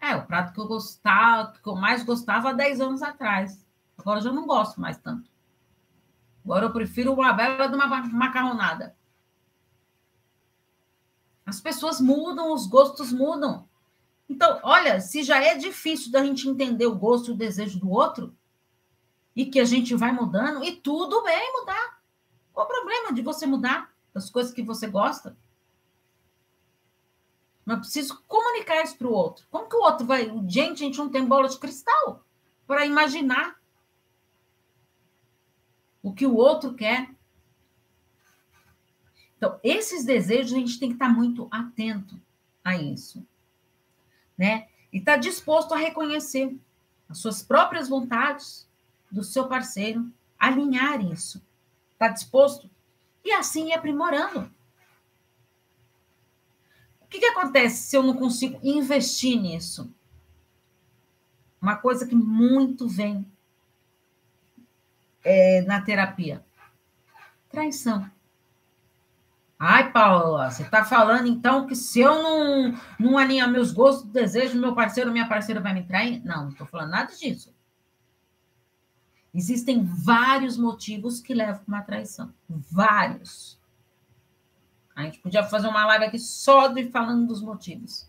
É, 0.00 0.14
o 0.14 0.26
prato 0.26 0.52
que 0.52 0.60
eu 0.60 0.66
gostava, 0.66 1.52
que 1.52 1.68
eu 1.68 1.74
mais 1.74 2.04
gostava 2.04 2.50
há 2.50 2.52
10 2.52 2.80
anos 2.80 3.02
atrás. 3.02 3.66
Agora 3.96 4.18
eu 4.18 4.24
já 4.24 4.32
não 4.32 4.46
gosto 4.46 4.80
mais 4.80 4.98
tanto. 4.98 5.30
Agora 6.44 6.66
eu 6.66 6.72
prefiro 6.72 7.14
uma 7.14 7.32
bela 7.32 7.66
de 7.66 7.74
uma 7.74 7.86
macarronada. 7.86 8.94
As 11.44 11.60
pessoas 11.60 12.00
mudam, 12.00 12.52
os 12.52 12.66
gostos 12.66 13.12
mudam. 13.12 13.68
Então, 14.28 14.58
olha, 14.62 15.00
se 15.00 15.22
já 15.22 15.42
é 15.42 15.56
difícil 15.56 16.10
da 16.10 16.24
gente 16.24 16.48
entender 16.48 16.86
o 16.86 16.96
gosto 16.96 17.30
e 17.30 17.34
o 17.34 17.36
desejo 17.36 17.78
do 17.78 17.90
outro, 17.90 18.34
e 19.36 19.46
que 19.46 19.60
a 19.60 19.64
gente 19.64 19.94
vai 19.94 20.12
mudando, 20.12 20.64
e 20.64 20.72
tudo 20.76 21.22
bem 21.22 21.52
mudar. 21.60 22.00
Qual 22.52 22.66
o 22.66 22.68
problema 22.68 23.12
de 23.12 23.20
você 23.20 23.46
mudar 23.46 23.92
as 24.14 24.30
coisas 24.30 24.52
que 24.52 24.62
você 24.62 24.86
gosta? 24.86 25.36
Mas 27.64 27.78
preciso 27.78 28.22
comunicar 28.28 28.82
isso 28.82 28.96
para 28.96 29.08
o 29.08 29.12
outro. 29.12 29.46
Como 29.50 29.68
que 29.68 29.76
o 29.76 29.82
outro 29.82 30.06
vai. 30.06 30.26
Gente, 30.46 30.82
a 30.82 30.86
gente 30.86 30.98
não 30.98 31.08
tem 31.08 31.24
bola 31.24 31.48
de 31.48 31.58
cristal 31.58 32.24
para 32.66 32.86
imaginar 32.86 33.58
o 36.02 36.12
que 36.12 36.26
o 36.26 36.36
outro 36.36 36.74
quer. 36.74 37.10
Então, 39.44 39.60
esses 39.62 40.04
desejos 40.04 40.52
a 40.52 40.58
gente 40.58 40.78
tem 40.78 40.88
que 40.88 40.94
estar 40.94 41.08
muito 41.08 41.48
atento 41.50 42.20
a 42.64 42.76
isso. 42.76 43.26
Né? 44.38 44.68
E 44.92 44.98
estar 44.98 45.14
tá 45.14 45.18
disposto 45.18 45.74
a 45.74 45.78
reconhecer 45.78 46.56
as 47.08 47.18
suas 47.18 47.42
próprias 47.42 47.88
vontades 47.88 48.66
do 49.10 49.22
seu 49.22 49.46
parceiro, 49.46 50.10
alinhar 50.38 51.04
isso. 51.04 51.42
Está 51.92 52.08
disposto? 52.08 52.70
E 53.24 53.32
assim 53.32 53.68
ir 53.68 53.74
aprimorando 53.74 54.50
que, 57.14 57.20
que 57.20 57.26
acontece 57.26 57.84
se 57.84 57.96
eu 57.96 58.02
não 58.02 58.14
consigo 58.14 58.58
investir 58.62 59.40
nisso? 59.40 59.88
Uma 61.62 61.76
coisa 61.76 62.06
que 62.06 62.14
muito 62.14 62.88
vem 62.88 63.24
é, 65.22 65.62
na 65.62 65.80
terapia: 65.80 66.44
traição. 67.48 68.10
Ai, 69.58 69.92
Paula, 69.92 70.50
você 70.50 70.62
está 70.62 70.84
falando 70.84 71.28
então 71.28 71.66
que 71.66 71.76
se 71.76 72.00
eu 72.00 72.22
não, 72.22 72.74
não 72.98 73.18
alinhar 73.18 73.50
meus 73.50 73.72
gostos, 73.72 74.10
desejos, 74.10 74.54
meu 74.54 74.74
parceiro, 74.74 75.12
minha 75.12 75.28
parceira 75.28 75.60
vai 75.60 75.72
me 75.72 75.84
trair? 75.84 76.22
Não, 76.24 76.44
não 76.44 76.50
estou 76.50 76.66
falando 76.66 76.90
nada 76.90 77.14
disso. 77.14 77.54
Existem 79.32 79.84
vários 79.84 80.56
motivos 80.56 81.20
que 81.20 81.34
levam 81.34 81.64
para 81.64 81.74
uma 81.74 81.82
traição. 81.82 82.32
Vários. 82.48 83.60
A 84.94 85.02
gente 85.02 85.18
podia 85.18 85.42
fazer 85.42 85.66
uma 85.66 85.84
live 85.86 86.04
aqui 86.04 86.18
só 86.18 86.68
de 86.68 86.88
falando 86.90 87.26
dos 87.26 87.40
motivos. 87.40 88.08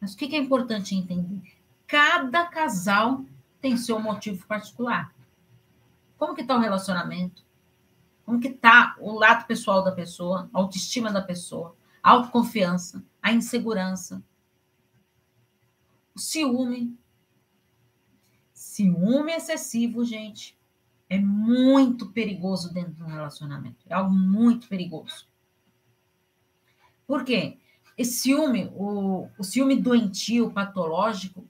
Mas 0.00 0.14
o 0.14 0.16
que 0.16 0.34
é 0.34 0.38
importante 0.38 0.94
entender? 0.94 1.42
Cada 1.86 2.46
casal 2.46 3.24
tem 3.60 3.76
seu 3.76 3.98
motivo 3.98 4.46
particular. 4.46 5.12
Como 6.18 6.34
que 6.34 6.42
está 6.42 6.56
o 6.56 6.60
relacionamento? 6.60 7.45
Como 8.26 8.40
que 8.40 8.48
está 8.48 8.96
o 8.98 9.12
lado 9.12 9.46
pessoal 9.46 9.84
da 9.84 9.92
pessoa, 9.92 10.50
a 10.52 10.58
autoestima 10.58 11.12
da 11.12 11.22
pessoa, 11.22 11.76
a 12.02 12.10
autoconfiança, 12.10 13.04
a 13.22 13.32
insegurança, 13.32 14.20
o 16.12 16.18
ciúme. 16.18 16.98
Ciúme 18.52 19.32
excessivo, 19.32 20.04
gente, 20.04 20.58
é 21.08 21.18
muito 21.18 22.10
perigoso 22.10 22.72
dentro 22.72 22.94
de 22.94 23.02
um 23.04 23.06
relacionamento. 23.06 23.86
É 23.88 23.94
algo 23.94 24.12
muito 24.12 24.66
perigoso. 24.68 25.28
Por 27.06 27.22
quê? 27.22 27.58
Esse 27.96 28.14
ciúme, 28.22 28.70
o, 28.74 29.28
o 29.38 29.44
ciúme 29.44 29.80
doentio, 29.80 30.50
patológico, 30.50 31.48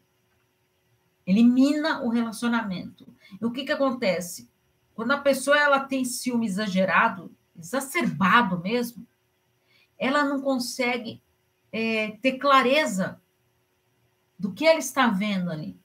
elimina 1.27 2.03
o 2.03 2.11
relacionamento. 2.11 3.07
E 3.41 3.45
o 3.45 3.51
que, 3.51 3.65
que 3.65 3.73
acontece? 3.73 4.49
Quando 4.97 5.13
a 5.13 5.19
pessoa 5.19 5.57
ela 5.57 5.79
tem 5.79 6.05
ciúme 6.05 6.47
exagerado, 6.47 7.33
exacerbado 7.57 8.59
mesmo, 8.59 9.07
ela 9.97 10.25
não 10.25 10.41
consegue 10.41 11.23
é, 11.71 12.17
ter 12.21 12.39
clareza 12.39 13.21
do 14.37 14.53
que 14.53 14.67
ela 14.67 14.81
está 14.81 15.07
vendo 15.07 15.53
ali. 15.53 15.79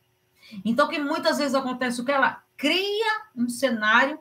Então, 0.66 0.88
que 0.88 0.98
muitas 0.98 1.38
vezes 1.38 1.54
acontece 1.54 2.02
o 2.02 2.06
que 2.06 2.12
ela 2.12 2.44
cria 2.58 3.26
um 3.36 3.48
cenário 3.48 4.20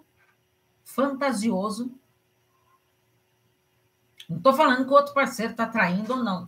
fantasioso 0.85 1.98
não 4.31 4.37
estou 4.37 4.53
falando 4.53 4.85
que 4.85 4.90
o 4.92 4.94
outro 4.94 5.12
parceiro 5.12 5.50
está 5.50 5.66
traindo 5.66 6.12
ou 6.12 6.22
não. 6.22 6.46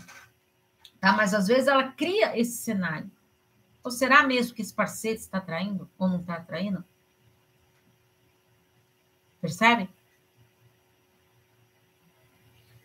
Tá? 1.00 1.12
Mas 1.14 1.34
às 1.34 1.48
vezes 1.48 1.66
ela 1.66 1.90
cria 1.90 2.38
esse 2.38 2.58
cenário. 2.58 3.10
Ou 3.82 3.90
será 3.90 4.22
mesmo 4.22 4.54
que 4.54 4.62
esse 4.62 4.72
parceiro 4.72 5.18
está 5.18 5.40
traindo 5.40 5.90
ou 5.98 6.08
não 6.08 6.20
está 6.20 6.40
traindo? 6.40 6.84
Percebe? 9.42 9.90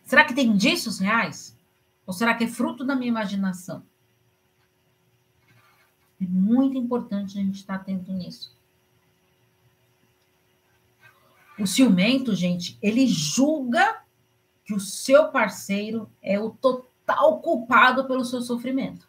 Será 0.04 0.24
que 0.24 0.34
tem 0.34 0.48
indícios 0.48 0.98
reais? 0.98 1.56
Ou 2.04 2.12
será 2.12 2.34
que 2.34 2.44
é 2.44 2.48
fruto 2.48 2.84
da 2.84 2.96
minha 2.96 3.10
imaginação? 3.10 3.86
É 6.20 6.24
muito 6.26 6.76
importante 6.76 7.38
a 7.38 7.42
gente 7.42 7.60
estar 7.60 7.76
atento 7.76 8.12
nisso. 8.12 8.52
O 11.56 11.66
ciumento, 11.66 12.34
gente, 12.34 12.76
ele 12.82 13.06
julga 13.06 14.02
que 14.64 14.74
o 14.74 14.80
seu 14.80 15.28
parceiro 15.28 16.10
é 16.20 16.40
o 16.40 16.50
total 16.50 17.40
culpado 17.40 18.04
pelo 18.06 18.24
seu 18.24 18.42
sofrimento. 18.42 19.08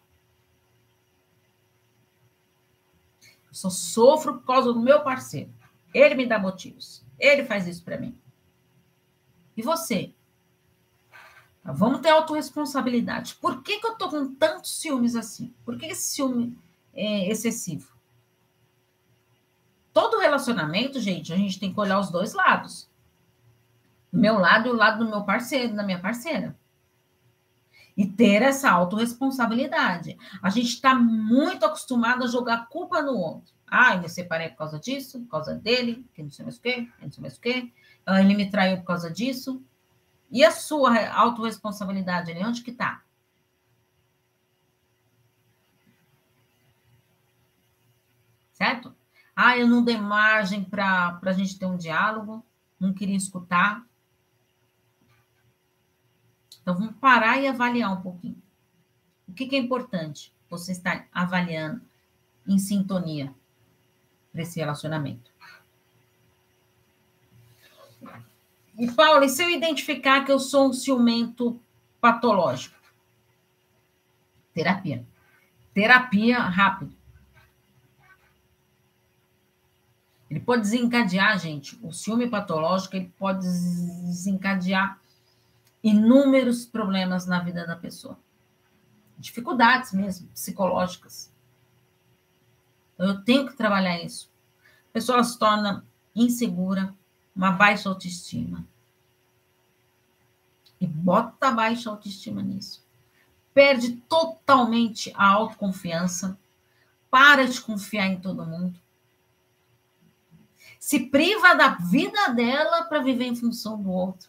Eu 3.48 3.54
só 3.54 3.72
sofro 3.72 4.36
por 4.36 4.46
causa 4.46 4.72
do 4.72 4.80
meu 4.80 5.04
parceiro. 5.04 5.52
Ele 5.92 6.14
me 6.14 6.28
dá 6.28 6.38
motivos. 6.38 7.09
Ele 7.20 7.44
faz 7.44 7.68
isso 7.68 7.84
para 7.84 7.98
mim. 7.98 8.18
E 9.56 9.62
você? 9.62 10.14
Vamos 11.64 12.02
ter 12.02 12.10
autorresponsabilidade. 12.10 13.36
Por 13.36 13.62
que, 13.62 13.80
que 13.80 13.86
eu 13.86 13.96
tô 13.96 14.10
com 14.10 14.34
tantos 14.34 14.80
ciúmes 14.80 15.16
assim? 15.16 15.54
Por 15.66 15.78
que 15.78 15.88
esse 15.88 16.16
ciúme 16.16 16.58
é, 16.94 17.30
excessivo. 17.30 17.92
Todo 19.94 20.20
relacionamento, 20.20 21.00
gente, 21.00 21.34
a 21.34 21.38
gente 21.38 21.60
tem 21.60 21.74
que 21.74 21.80
olhar 21.80 22.00
os 22.00 22.10
dois 22.10 22.34
lados. 22.34 22.90
O 24.12 24.18
meu 24.18 24.38
lado 24.38 24.68
e 24.68 24.72
o 24.72 24.76
lado 24.76 25.04
do 25.04 25.10
meu 25.10 25.24
parceiro, 25.24 25.76
da 25.76 25.84
minha 25.84 26.00
parceira. 26.00 26.58
E 28.00 28.08
ter 28.08 28.42
essa 28.42 28.72
autorresponsabilidade. 28.72 30.18
A 30.42 30.50
gente 30.50 30.70
está 30.70 30.96
muito 30.96 31.66
acostumado 31.66 32.24
a 32.24 32.28
jogar 32.28 32.70
culpa 32.70 33.02
no 33.02 33.12
outro. 33.12 33.54
Ah, 33.68 33.94
eu 33.94 34.02
me 34.02 34.08
separei 34.08 34.48
por 34.48 34.60
causa 34.60 34.80
disso, 34.80 35.20
por 35.20 35.28
causa 35.28 35.54
dele, 35.54 36.08
que 36.14 36.24
não 36.24 36.32
sei 36.32 36.46
mais 36.46 36.56
o 36.56 36.62
quê, 36.62 36.88
que 36.98 37.04
não 37.04 37.12
sei 37.12 37.22
mais 37.22 37.36
o 37.36 37.42
quê. 37.42 37.74
Ah, 38.06 38.22
ele 38.22 38.36
me 38.36 38.50
traiu 38.50 38.78
por 38.78 38.86
causa 38.86 39.12
disso. 39.12 39.62
E 40.32 40.46
a 40.46 40.50
sua 40.50 41.10
autorresponsabilidade 41.10 42.32
ali, 42.32 42.42
onde 42.42 42.62
que 42.62 42.72
está? 42.72 43.04
Certo? 48.54 48.96
Ah, 49.36 49.58
eu 49.58 49.68
não 49.68 49.84
dei 49.84 49.98
margem 49.98 50.64
para 50.64 51.20
a 51.22 51.34
gente 51.34 51.60
ter 51.60 51.66
um 51.66 51.76
diálogo, 51.76 52.46
não 52.80 52.94
queria 52.94 53.18
escutar. 53.18 53.86
Então, 56.70 56.78
vamos 56.78 56.98
parar 56.98 57.42
e 57.42 57.48
avaliar 57.48 57.92
um 57.92 58.00
pouquinho. 58.00 58.40
O 59.28 59.34
que, 59.34 59.48
que 59.48 59.56
é 59.56 59.60
importante? 59.60 60.32
Você 60.52 60.72
estar 60.72 61.08
avaliando 61.12 61.82
em 62.48 62.60
sintonia 62.60 63.34
para 64.32 64.44
esse 64.44 64.60
relacionamento. 64.60 65.32
E, 68.78 68.92
Paulo, 68.92 69.24
e 69.24 69.30
se 69.30 69.42
eu 69.42 69.50
identificar 69.50 70.24
que 70.24 70.32
eu 70.32 70.40
sou 70.40 70.70
um 70.70 70.74
ciumento 70.74 71.60
patológico? 72.00 72.78
Terapia. 74.54 75.04
Terapia 75.74 76.38
rápido. 76.38 76.96
Ele 80.30 80.40
pode 80.40 80.62
desencadear, 80.62 81.40
gente, 81.40 81.80
o 81.82 81.92
ciúme 81.92 82.30
patológico, 82.30 82.96
ele 82.96 83.12
pode 83.18 83.40
desencadear 83.40 85.00
inúmeros 85.84 86.65
problemas 86.65 87.26
na 87.26 87.39
vida 87.39 87.65
da 87.65 87.76
pessoa. 87.76 88.18
Dificuldades 89.18 89.92
mesmo, 89.94 90.28
psicológicas. 90.30 91.32
Eu 92.98 93.24
tenho 93.24 93.48
que 93.48 93.56
trabalhar 93.56 94.02
isso. 94.02 94.30
A 94.89 94.94
pessoa 94.94 95.24
se 95.24 95.38
torna 95.38 95.86
insegura, 96.15 96.94
uma 97.36 97.52
baixa 97.52 97.88
autoestima. 97.88 98.68
E 100.80 100.88
bota 100.88 101.52
baixa 101.52 101.89
autoestima 101.89 102.42
nisso. 102.42 102.86
Perde 103.54 103.98
totalmente 104.08 105.12
a 105.15 105.28
autoconfiança, 105.28 106.38
para 107.10 107.48
de 107.48 107.60
confiar 107.62 108.08
em 108.08 108.20
todo 108.20 108.46
mundo. 108.46 108.80
Se 110.80 111.08
priva 111.08 111.56
da 111.56 111.70
vida 111.70 112.30
dela 112.30 112.84
para 112.84 113.02
viver 113.02 113.26
em 113.26 113.36
função 113.36 113.82
do 113.82 113.89
outro. 113.89 114.29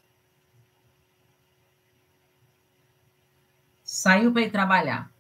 Saiu 3.92 4.33
para 4.33 4.42
ir 4.42 4.53
trabalhar. 4.53 5.12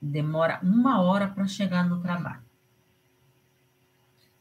Demora 0.00 0.58
uma 0.62 1.02
hora 1.02 1.28
para 1.28 1.46
chegar 1.46 1.86
no 1.86 2.00
trabalho. 2.00 2.42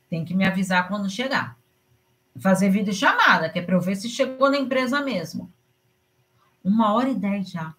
Tem 0.09 0.23
que 0.23 0.33
me 0.33 0.47
avisar 0.47 0.87
quando 0.87 1.09
chegar. 1.09 1.59
Fazer 2.39 2.69
vídeo 2.69 2.93
chamada, 2.93 3.49
que 3.49 3.59
é 3.59 3.61
para 3.61 3.75
eu 3.75 3.81
ver 3.81 3.97
se 3.97 4.07
chegou 4.07 4.49
na 4.49 4.57
empresa 4.57 5.01
mesmo. 5.01 5.51
Uma 6.63 6.93
hora 6.93 7.09
e 7.09 7.15
dez 7.15 7.49
já. 7.49 7.75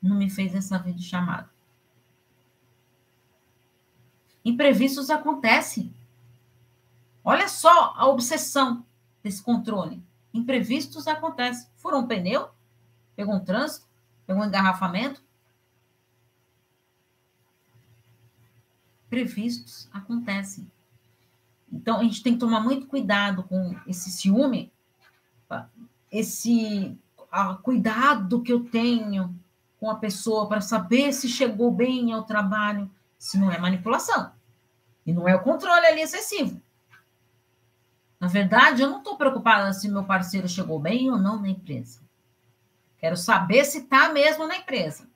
Não 0.00 0.14
me 0.14 0.30
fez 0.30 0.54
essa 0.54 0.78
vídeo 0.78 1.02
chamada. 1.02 1.50
Imprevistos 4.44 5.10
acontecem. 5.10 5.92
Olha 7.24 7.48
só 7.48 7.94
a 7.96 8.06
obsessão 8.06 8.86
desse 9.24 9.42
controle. 9.42 10.00
Imprevistos 10.32 11.08
acontecem. 11.08 11.68
Furou 11.78 12.02
um 12.02 12.06
pneu, 12.06 12.48
pegou 13.16 13.34
um 13.34 13.44
trânsito, 13.44 13.83
um 14.32 14.44
engarrafamento. 14.44 15.22
Imprevistos 19.06 19.88
acontecem. 19.92 20.70
Então, 21.72 22.00
a 22.00 22.04
gente 22.04 22.22
tem 22.22 22.34
que 22.34 22.38
tomar 22.38 22.60
muito 22.60 22.86
cuidado 22.86 23.42
com 23.42 23.76
esse 23.86 24.10
ciúme, 24.10 24.72
esse 26.10 26.96
a, 27.30 27.54
cuidado 27.54 28.42
que 28.42 28.52
eu 28.52 28.64
tenho 28.64 29.34
com 29.80 29.90
a 29.90 29.96
pessoa 29.96 30.48
para 30.48 30.60
saber 30.60 31.12
se 31.12 31.28
chegou 31.28 31.72
bem 31.72 32.12
ao 32.12 32.22
trabalho, 32.22 32.88
se 33.18 33.36
não 33.36 33.50
é 33.50 33.58
manipulação. 33.58 34.30
E 35.04 35.12
não 35.12 35.28
é 35.28 35.34
o 35.34 35.42
controle 35.42 35.84
ali 35.84 36.00
excessivo. 36.00 36.60
Na 38.20 38.28
verdade, 38.28 38.82
eu 38.82 38.88
não 38.88 38.98
estou 38.98 39.16
preocupada 39.16 39.72
se 39.72 39.88
meu 39.88 40.04
parceiro 40.04 40.48
chegou 40.48 40.78
bem 40.78 41.10
ou 41.10 41.18
não 41.18 41.42
na 41.42 41.48
empresa. 41.48 42.00
Quero 43.04 43.18
saber 43.18 43.66
se 43.66 43.80
está 43.80 44.08
mesmo 44.08 44.46
na 44.46 44.56
empresa. 44.56 45.06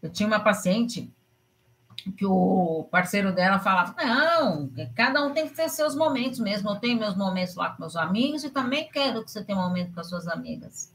Eu 0.00 0.10
tinha 0.10 0.26
uma 0.26 0.40
paciente 0.40 1.12
que 2.16 2.24
o 2.24 2.88
parceiro 2.90 3.34
dela 3.34 3.58
falava: 3.58 3.94
não, 4.02 4.72
cada 4.96 5.22
um 5.26 5.34
tem 5.34 5.46
que 5.46 5.54
ter 5.54 5.68
seus 5.68 5.94
momentos 5.94 6.38
mesmo. 6.38 6.70
Eu 6.70 6.76
tenho 6.76 6.98
meus 6.98 7.14
momentos 7.14 7.54
lá 7.54 7.68
com 7.68 7.82
meus 7.82 7.94
amigos 7.94 8.42
e 8.42 8.48
também 8.48 8.88
quero 8.90 9.22
que 9.22 9.30
você 9.30 9.44
tenha 9.44 9.58
um 9.58 9.60
momento 9.60 9.92
com 9.92 10.00
as 10.00 10.08
suas 10.08 10.26
amigas. 10.26 10.90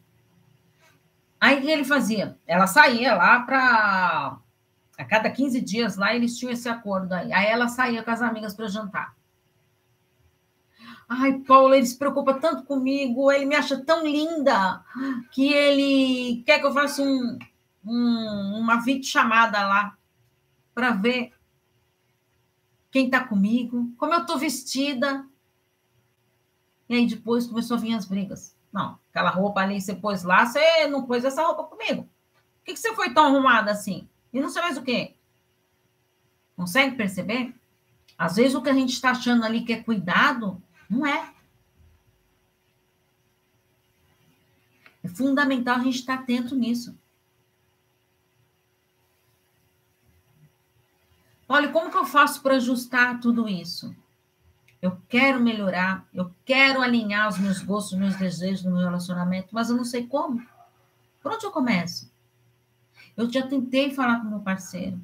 Aí 1.40 1.60
o 1.60 1.62
que 1.62 1.70
ele 1.70 1.86
fazia? 1.86 2.36
Ela 2.48 2.66
saía 2.66 3.14
lá 3.14 3.42
para. 3.42 4.40
A 4.98 5.06
cada 5.06 5.30
15 5.30 5.62
dias 5.62 5.98
lá 5.98 6.16
eles 6.16 6.36
tinham 6.36 6.52
esse 6.52 6.68
acordo 6.68 7.14
aí. 7.14 7.32
Aí 7.32 7.46
ela 7.46 7.68
saía 7.68 8.02
com 8.02 8.10
as 8.10 8.24
amigas 8.24 8.56
para 8.56 8.68
jantar. 8.68 9.14
Ai, 11.08 11.40
Paulo, 11.40 11.74
ele 11.74 11.86
se 11.86 11.98
preocupa 11.98 12.34
tanto 12.36 12.64
comigo, 12.64 13.32
ele 13.32 13.46
me 13.46 13.56
acha 13.56 13.78
tão 13.78 14.04
linda 14.06 14.84
que 15.32 15.52
ele 15.52 16.44
quer 16.46 16.60
que 16.60 16.66
eu 16.66 16.74
faça 16.74 17.02
um, 17.02 17.38
um, 17.86 18.60
uma 18.60 18.82
videochamada 18.82 19.60
lá 19.68 19.98
para 20.74 20.92
ver 20.92 21.34
quem 22.90 23.06
está 23.06 23.24
comigo, 23.24 23.92
como 23.98 24.14
eu 24.14 24.22
estou 24.22 24.38
vestida. 24.38 25.26
E 26.88 26.96
aí 26.96 27.08
depois 27.08 27.48
começou 27.48 27.78
a 27.78 27.80
vir 27.80 27.96
as 27.96 28.06
brigas. 28.06 28.56
Não, 28.72 28.98
aquela 29.10 29.30
roupa 29.30 29.62
ali 29.62 29.80
você 29.80 29.94
pôs 29.94 30.24
lá, 30.24 30.46
você 30.46 30.88
não 30.88 31.04
pôs 31.04 31.24
essa 31.24 31.46
roupa 31.46 31.64
comigo. 31.64 32.04
Por 32.04 32.66
que, 32.66 32.74
que 32.74 32.80
você 32.80 32.96
foi 32.96 33.14
tão 33.14 33.26
arrumada 33.26 33.72
assim? 33.72 34.08
E 34.32 34.40
não 34.40 34.50
sei 34.50 34.62
mais 34.62 34.78
o 34.78 34.84
quê. 34.84 35.16
Consegue 36.56 36.96
perceber? 36.96 37.54
Às 38.18 38.36
vezes 38.36 38.56
o 38.56 38.62
que 38.62 38.70
a 38.70 38.74
gente 38.74 38.94
está 38.94 39.12
achando 39.12 39.44
ali 39.44 39.64
que 39.64 39.74
é 39.74 39.84
cuidado, 39.84 40.62
não 40.94 41.06
é. 41.06 41.34
É 45.04 45.08
fundamental 45.10 45.76
a 45.76 45.84
gente 45.84 45.96
estar 45.96 46.16
atento 46.16 46.56
nisso. 46.56 46.98
Olha, 51.50 51.72
como 51.72 51.92
que 51.92 51.98
eu 51.98 52.06
faço 52.06 52.42
para 52.42 52.56
ajustar 52.56 53.20
tudo 53.20 53.50
isso? 53.50 53.94
Eu 54.82 55.02
quero 55.08 55.40
melhorar, 55.40 56.08
eu 56.14 56.34
quero 56.46 56.82
alinhar 56.82 57.28
os 57.28 57.38
meus 57.38 57.62
gostos, 57.62 57.94
os 57.94 58.00
meus 58.00 58.16
desejos 58.16 58.64
no 58.64 58.72
meu 58.72 58.82
relacionamento, 58.82 59.50
mas 59.52 59.70
eu 59.70 59.78
não 59.78 59.86
sei 59.86 60.08
como. 60.08 60.46
Por 61.22 61.32
onde 61.32 61.46
eu 61.46 61.52
começo? 61.52 62.12
Eu 63.16 63.32
já 63.32 63.46
tentei 63.46 63.94
falar 63.94 64.20
com 64.20 64.30
meu 64.30 64.40
parceiro. 64.40 65.00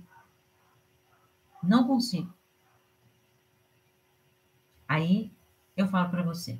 Não 1.62 1.86
consigo. 1.86 2.34
Aí 4.88 5.32
eu 5.82 5.88
falo 5.88 6.10
para 6.10 6.22
você. 6.22 6.60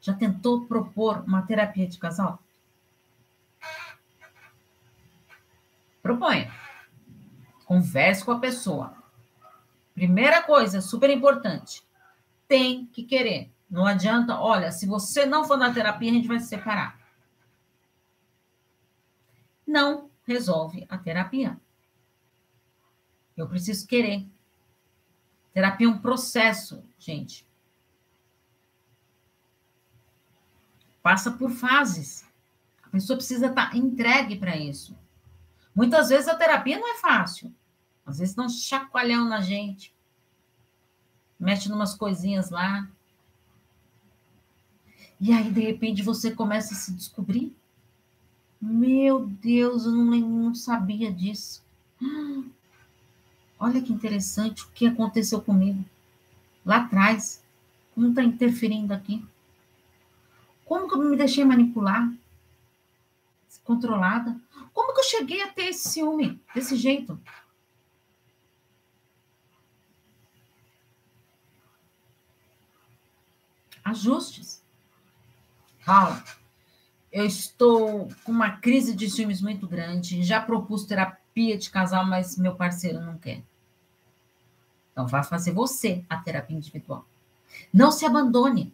Já 0.00 0.12
tentou 0.12 0.66
propor 0.66 1.24
uma 1.26 1.42
terapia 1.42 1.86
de 1.86 1.98
casal? 1.98 2.42
Proponha. 6.02 6.52
Converse 7.64 8.24
com 8.24 8.32
a 8.32 8.38
pessoa. 8.38 8.94
Primeira 9.94 10.42
coisa, 10.42 10.80
super 10.80 11.08
importante. 11.08 11.82
Tem 12.46 12.86
que 12.86 13.04
querer. 13.04 13.50
Não 13.70 13.86
adianta, 13.86 14.38
olha, 14.38 14.70
se 14.70 14.86
você 14.86 15.24
não 15.24 15.46
for 15.46 15.56
na 15.56 15.72
terapia, 15.72 16.10
a 16.10 16.14
gente 16.14 16.28
vai 16.28 16.38
se 16.40 16.48
separar. 16.48 16.98
Não 19.66 20.10
resolve 20.26 20.86
a 20.90 20.98
terapia. 20.98 21.58
Eu 23.36 23.48
preciso 23.48 23.86
querer. 23.86 24.26
Terapia 25.52 25.86
é 25.86 25.90
um 25.90 25.98
processo, 25.98 26.84
gente. 26.98 27.46
Passa 31.04 31.30
por 31.30 31.50
fases. 31.50 32.24
A 32.82 32.88
pessoa 32.88 33.18
precisa 33.18 33.48
estar 33.48 33.72
tá 33.72 33.76
entregue 33.76 34.36
para 34.36 34.56
isso. 34.56 34.96
Muitas 35.74 36.08
vezes 36.08 36.28
a 36.28 36.34
terapia 36.34 36.78
não 36.78 36.94
é 36.94 36.98
fácil. 36.98 37.54
Às 38.06 38.20
vezes 38.20 38.34
dá 38.34 38.44
um 38.44 38.48
chacoalhão 38.48 39.28
na 39.28 39.42
gente. 39.42 39.94
Mexe 41.38 41.68
numas 41.68 41.94
coisinhas 41.94 42.48
lá. 42.48 42.88
E 45.20 45.30
aí, 45.30 45.50
de 45.50 45.60
repente, 45.60 46.02
você 46.02 46.30
começa 46.30 46.72
a 46.72 46.76
se 46.78 46.90
descobrir. 46.94 47.54
Meu 48.58 49.26
Deus, 49.26 49.84
eu 49.84 49.92
não, 49.92 50.04
não 50.06 50.54
sabia 50.54 51.12
disso. 51.12 51.62
Olha 53.60 53.82
que 53.82 53.92
interessante 53.92 54.64
o 54.64 54.68
que 54.68 54.86
aconteceu 54.86 55.42
comigo 55.42 55.84
lá 56.64 56.78
atrás. 56.78 57.44
Como 57.94 58.08
está 58.08 58.24
interferindo 58.24 58.94
aqui? 58.94 59.22
Como 60.64 60.88
que 60.88 60.94
eu 60.94 60.98
me 60.98 61.16
deixei 61.16 61.44
manipular? 61.44 62.12
Controlada? 63.62 64.38
Como 64.72 64.92
que 64.92 65.00
eu 65.00 65.04
cheguei 65.04 65.40
a 65.42 65.48
ter 65.48 65.68
esse 65.68 65.88
ciúme 65.88 66.40
desse 66.54 66.76
jeito? 66.76 67.18
Ajustes. 73.82 74.62
Paula, 75.84 76.22
eu 77.12 77.24
estou 77.24 78.08
com 78.24 78.32
uma 78.32 78.56
crise 78.56 78.94
de 78.94 79.08
ciúmes 79.08 79.40
muito 79.40 79.66
grande. 79.68 80.22
Já 80.22 80.40
propus 80.40 80.84
terapia 80.84 81.56
de 81.56 81.70
casal, 81.70 82.04
mas 82.04 82.36
meu 82.36 82.56
parceiro 82.56 83.00
não 83.00 83.16
quer. 83.16 83.42
Então, 84.92 85.06
vá 85.06 85.22
fazer 85.22 85.52
você 85.52 86.04
a 86.08 86.16
terapia 86.16 86.56
individual. 86.56 87.06
Não 87.72 87.90
se 87.90 88.04
abandone. 88.04 88.72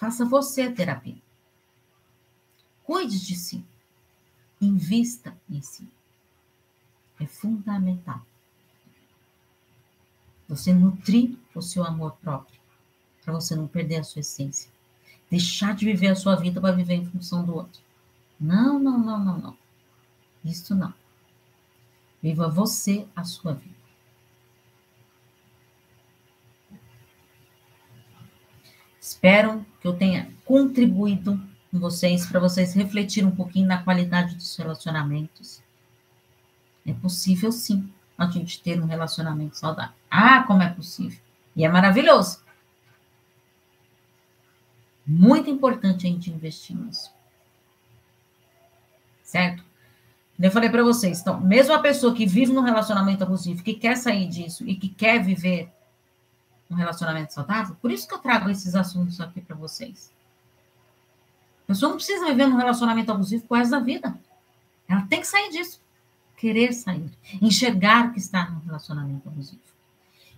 Faça 0.00 0.24
você 0.24 0.62
a 0.62 0.72
terapia. 0.72 1.20
Cuide 2.82 3.20
de 3.20 3.36
si. 3.36 3.62
Invista 4.58 5.38
em 5.46 5.60
si. 5.60 5.86
É 7.20 7.26
fundamental. 7.26 8.22
Você 10.48 10.72
nutrir 10.72 11.36
o 11.54 11.60
seu 11.60 11.84
amor 11.84 12.16
próprio, 12.16 12.58
para 13.22 13.34
você 13.34 13.54
não 13.54 13.68
perder 13.68 13.96
a 13.96 14.02
sua 14.02 14.20
essência. 14.20 14.70
Deixar 15.30 15.74
de 15.74 15.84
viver 15.84 16.08
a 16.08 16.16
sua 16.16 16.34
vida 16.34 16.62
para 16.62 16.74
viver 16.74 16.94
em 16.94 17.04
função 17.04 17.44
do 17.44 17.54
outro. 17.54 17.82
Não, 18.40 18.78
não, 18.78 18.98
não, 18.98 19.22
não, 19.22 19.38
não. 19.38 19.58
Isso 20.42 20.74
não. 20.74 20.94
Viva 22.22 22.48
você 22.48 23.06
a 23.14 23.22
sua 23.22 23.52
vida. 23.52 23.79
Espero 29.00 29.64
que 29.80 29.88
eu 29.88 29.94
tenha 29.94 30.30
contribuído 30.44 31.40
com 31.70 31.78
vocês 31.78 32.26
para 32.26 32.38
vocês 32.38 32.74
refletirem 32.74 33.30
um 33.30 33.34
pouquinho 33.34 33.66
na 33.66 33.82
qualidade 33.82 34.34
dos 34.34 34.54
relacionamentos. 34.56 35.62
É 36.86 36.92
possível 36.92 37.50
sim 37.50 37.90
a 38.18 38.26
gente 38.26 38.62
ter 38.62 38.80
um 38.80 38.86
relacionamento 38.86 39.56
saudável. 39.56 39.94
Ah, 40.10 40.42
como 40.42 40.62
é 40.62 40.68
possível! 40.68 41.18
E 41.56 41.64
é 41.64 41.68
maravilhoso. 41.68 42.42
Muito 45.06 45.48
importante 45.48 46.06
a 46.06 46.10
gente 46.10 46.30
investir 46.30 46.76
nisso. 46.76 47.10
Certo? 49.22 49.64
Eu 50.38 50.50
falei 50.50 50.70
para 50.70 50.82
vocês, 50.82 51.20
então, 51.20 51.40
mesmo 51.40 51.72
a 51.74 51.78
pessoa 51.78 52.14
que 52.14 52.26
vive 52.26 52.52
num 52.52 52.62
relacionamento 52.62 53.22
abusivo, 53.22 53.62
que 53.62 53.74
quer 53.74 53.96
sair 53.96 54.26
disso 54.26 54.66
e 54.66 54.74
que 54.74 54.88
quer 54.88 55.22
viver 55.22 55.70
um 56.70 56.76
relacionamento 56.76 57.32
saudável, 57.32 57.76
por 57.80 57.90
isso 57.90 58.06
que 58.06 58.14
eu 58.14 58.18
trago 58.18 58.48
esses 58.48 58.74
assuntos 58.74 59.20
aqui 59.20 59.40
para 59.40 59.56
vocês. 59.56 60.12
A 61.64 61.66
pessoa 61.66 61.90
não 61.90 61.96
precisa 61.96 62.26
viver 62.26 62.46
num 62.46 62.56
relacionamento 62.56 63.12
abusivo 63.12 63.44
por 63.46 63.58
resto 63.58 63.72
da 63.72 63.80
vida. 63.80 64.18
Ela 64.88 65.02
tem 65.02 65.20
que 65.20 65.26
sair 65.26 65.50
disso. 65.50 65.80
Querer 66.36 66.72
sair. 66.72 67.10
Enxergar 67.40 68.12
que 68.12 68.18
está 68.18 68.50
num 68.50 68.60
relacionamento 68.60 69.28
abusivo. 69.28 69.60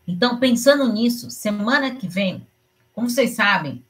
Então, 0.06 0.38
pensando 0.38 0.92
nisso, 0.92 1.30
semana 1.30 1.94
que 1.94 2.08
vem, 2.08 2.46
como 2.92 3.08
vocês 3.08 3.30
sabem, 3.30 3.84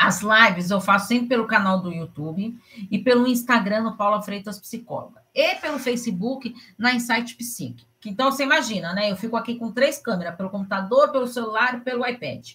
as 0.00 0.22
lives 0.22 0.70
eu 0.70 0.80
faço 0.80 1.08
sempre 1.08 1.28
pelo 1.28 1.46
canal 1.46 1.78
do 1.78 1.92
YouTube 1.92 2.58
e 2.90 2.98
pelo 2.98 3.26
Instagram 3.26 3.82
no 3.82 3.98
Paula 3.98 4.22
Freitas 4.22 4.58
Psicóloga. 4.58 5.22
E 5.34 5.56
pelo 5.56 5.78
Facebook 5.78 6.54
na 6.78 6.94
Insight 6.94 7.36
Psique. 7.36 7.86
Então, 8.06 8.32
você 8.32 8.44
imagina, 8.44 8.94
né? 8.94 9.10
Eu 9.10 9.16
fico 9.16 9.36
aqui 9.36 9.56
com 9.56 9.70
três 9.70 9.98
câmeras, 9.98 10.34
pelo 10.36 10.48
computador, 10.48 11.12
pelo 11.12 11.26
celular 11.26 11.74
e 11.74 11.80
pelo 11.80 12.06
iPad. 12.06 12.52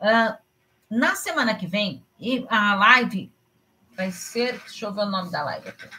Uh, 0.00 0.34
na 0.88 1.14
semana 1.14 1.54
que 1.54 1.66
vem, 1.66 2.02
a 2.48 2.74
live 2.74 3.30
vai 3.94 4.10
ser. 4.10 4.58
Deixa 4.60 4.86
eu 4.86 4.94
ver 4.94 5.02
o 5.02 5.10
nome 5.10 5.30
da 5.30 5.44
live 5.44 5.68
aqui. 5.68 5.90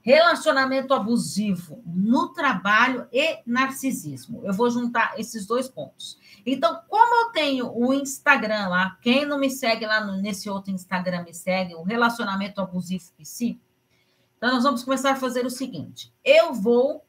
Relacionamento 0.00 0.92
abusivo 0.92 1.80
no 1.86 2.30
trabalho 2.30 3.06
e 3.12 3.38
narcisismo. 3.46 4.42
Eu 4.44 4.52
vou 4.52 4.68
juntar 4.68 5.14
esses 5.16 5.46
dois 5.46 5.68
pontos. 5.68 6.18
Então, 6.44 6.82
como 6.88 7.26
eu 7.26 7.32
tenho 7.32 7.72
o 7.72 7.94
Instagram 7.94 8.68
lá, 8.68 8.98
quem 9.00 9.24
não 9.24 9.38
me 9.38 9.50
segue 9.50 9.86
lá 9.86 10.04
no, 10.04 10.20
nesse 10.20 10.50
outro 10.50 10.72
Instagram 10.72 11.22
me 11.22 11.32
segue, 11.32 11.74
o 11.74 11.82
Relacionamento 11.82 12.60
Abusivo 12.60 13.04
PC. 13.16 13.56
Então, 14.36 14.54
nós 14.54 14.64
vamos 14.64 14.82
começar 14.82 15.12
a 15.12 15.16
fazer 15.16 15.46
o 15.46 15.50
seguinte: 15.50 16.12
eu 16.24 16.52
vou 16.52 17.04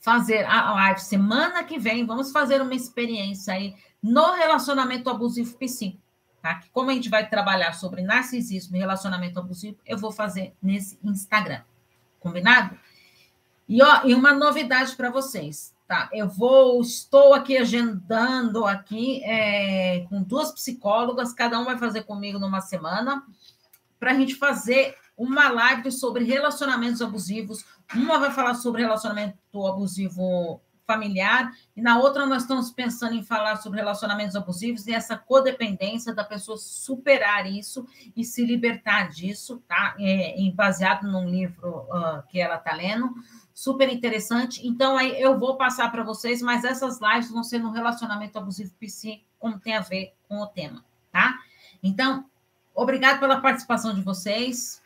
fazer 0.00 0.44
a 0.44 0.72
live 0.72 1.00
semana 1.00 1.62
que 1.62 1.78
vem, 1.78 2.06
vamos 2.06 2.32
fazer 2.32 2.62
uma 2.62 2.74
experiência 2.74 3.54
aí 3.54 3.74
no 4.02 4.32
relacionamento 4.32 5.10
abusivo 5.10 5.56
psi, 5.58 5.98
tá? 6.40 6.62
Como 6.72 6.90
a 6.90 6.94
gente 6.94 7.10
vai 7.10 7.28
trabalhar 7.28 7.74
sobre 7.74 8.02
narcisismo 8.02 8.76
e 8.76 8.78
relacionamento 8.78 9.38
abusivo, 9.38 9.78
eu 9.84 9.98
vou 9.98 10.10
fazer 10.10 10.54
nesse 10.62 10.98
Instagram. 11.04 11.62
Combinado? 12.18 12.78
E 13.68 13.82
ó, 13.82 14.04
e 14.04 14.14
uma 14.14 14.32
novidade 14.32 14.96
para 14.96 15.10
vocês, 15.10 15.74
tá? 15.90 16.08
Eu 16.12 16.28
vou, 16.28 16.80
estou 16.80 17.34
aqui 17.34 17.58
agendando 17.58 18.64
aqui 18.64 19.24
é, 19.24 20.06
com 20.08 20.22
duas 20.22 20.52
psicólogas, 20.52 21.32
cada 21.32 21.58
um 21.58 21.64
vai 21.64 21.76
fazer 21.76 22.04
comigo 22.04 22.38
numa 22.38 22.60
semana, 22.60 23.24
para 23.98 24.12
a 24.12 24.14
gente 24.14 24.36
fazer 24.36 24.94
uma 25.18 25.48
live 25.48 25.90
sobre 25.90 26.22
relacionamentos 26.22 27.02
abusivos. 27.02 27.64
Uma 27.92 28.20
vai 28.20 28.30
falar 28.30 28.54
sobre 28.54 28.82
relacionamento 28.82 29.66
abusivo 29.66 30.60
familiar, 30.86 31.52
e 31.76 31.82
na 31.82 31.98
outra 31.98 32.24
nós 32.24 32.42
estamos 32.42 32.70
pensando 32.70 33.14
em 33.14 33.24
falar 33.24 33.56
sobre 33.56 33.80
relacionamentos 33.80 34.36
abusivos 34.36 34.86
e 34.86 34.92
essa 34.92 35.16
codependência 35.16 36.14
da 36.14 36.24
pessoa 36.24 36.56
superar 36.56 37.46
isso 37.46 37.84
e 38.16 38.24
se 38.24 38.44
libertar 38.44 39.08
disso, 39.08 39.62
tá? 39.68 39.96
É, 39.98 40.36
baseado 40.54 41.04
num 41.10 41.28
livro 41.28 41.86
uh, 41.88 42.22
que 42.28 42.40
ela 42.40 42.56
está 42.56 42.74
lendo, 42.74 43.12
super 43.60 43.92
interessante. 43.92 44.66
Então, 44.66 44.96
aí 44.96 45.20
eu 45.20 45.38
vou 45.38 45.54
passar 45.54 45.92
para 45.92 46.02
vocês, 46.02 46.40
mas 46.40 46.64
essas 46.64 46.98
lives 46.98 47.30
vão 47.30 47.44
ser 47.44 47.58
no 47.58 47.70
relacionamento 47.70 48.38
abusivo 48.38 48.72
psi, 48.80 49.22
como 49.38 49.58
tem 49.58 49.76
a 49.76 49.80
ver 49.82 50.14
com 50.26 50.40
o 50.40 50.46
tema, 50.46 50.82
tá? 51.12 51.38
Então, 51.82 52.24
obrigado 52.74 53.20
pela 53.20 53.38
participação 53.38 53.94
de 53.94 54.00
vocês. 54.00 54.82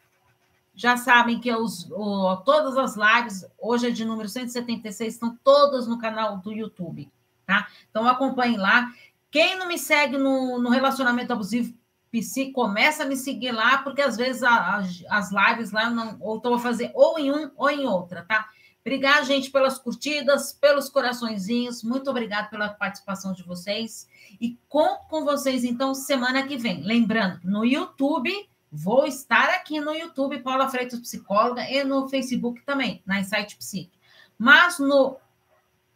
Já 0.74 0.96
sabem 0.96 1.38
que 1.38 1.54
os, 1.54 1.88
o, 1.92 2.36
todas 2.38 2.76
as 2.76 2.96
lives, 2.96 3.46
hoje 3.60 3.86
é 3.86 3.90
de 3.90 4.04
número 4.04 4.28
176, 4.28 5.14
estão 5.14 5.38
todas 5.44 5.86
no 5.86 5.96
canal 5.96 6.38
do 6.38 6.52
YouTube, 6.52 7.08
tá? 7.46 7.68
Então 7.88 8.08
acompanhem 8.08 8.56
lá. 8.56 8.92
Quem 9.30 9.56
não 9.56 9.68
me 9.68 9.78
segue 9.78 10.18
no, 10.18 10.58
no 10.58 10.70
relacionamento 10.70 11.32
abusivo 11.32 11.72
PC, 12.10 12.50
começa 12.50 13.04
a 13.04 13.06
me 13.06 13.16
seguir 13.16 13.52
lá, 13.52 13.78
porque 13.78 14.02
às 14.02 14.16
vezes 14.16 14.42
a, 14.42 14.50
a, 14.50 14.78
as 15.10 15.30
lives 15.30 15.70
lá 15.70 15.84
eu 15.84 15.90
não, 15.92 16.16
ou 16.20 16.38
estou 16.38 16.54
a 16.54 16.58
fazer 16.58 16.90
ou 16.92 17.16
em 17.20 17.30
um 17.30 17.52
ou 17.56 17.70
em 17.70 17.86
outra, 17.86 18.24
tá? 18.24 18.48
Obrigada, 18.84 19.24
gente, 19.24 19.50
pelas 19.50 19.78
curtidas, 19.78 20.52
pelos 20.52 20.88
coraçõezinhos. 20.88 21.82
Muito 21.82 22.10
obrigada 22.10 22.48
pela 22.48 22.68
participação 22.68 23.32
de 23.32 23.42
vocês. 23.42 24.06
E 24.40 24.58
conto 24.68 25.08
com 25.08 25.24
vocês, 25.24 25.64
então, 25.64 25.94
semana 25.94 26.46
que 26.46 26.56
vem. 26.56 26.82
Lembrando, 26.82 27.40
no 27.44 27.64
YouTube 27.64 28.30
Vou 28.76 29.06
estar 29.06 29.50
aqui 29.50 29.78
no 29.78 29.94
YouTube, 29.94 30.40
Paula 30.40 30.68
Freitas 30.68 30.98
Psicóloga, 30.98 31.62
e 31.62 31.84
no 31.84 32.08
Facebook 32.08 32.60
também, 32.62 33.00
na 33.06 33.20
Insight 33.20 33.56
Psique. 33.56 33.96
Mas 34.36 34.80
no 34.80 35.16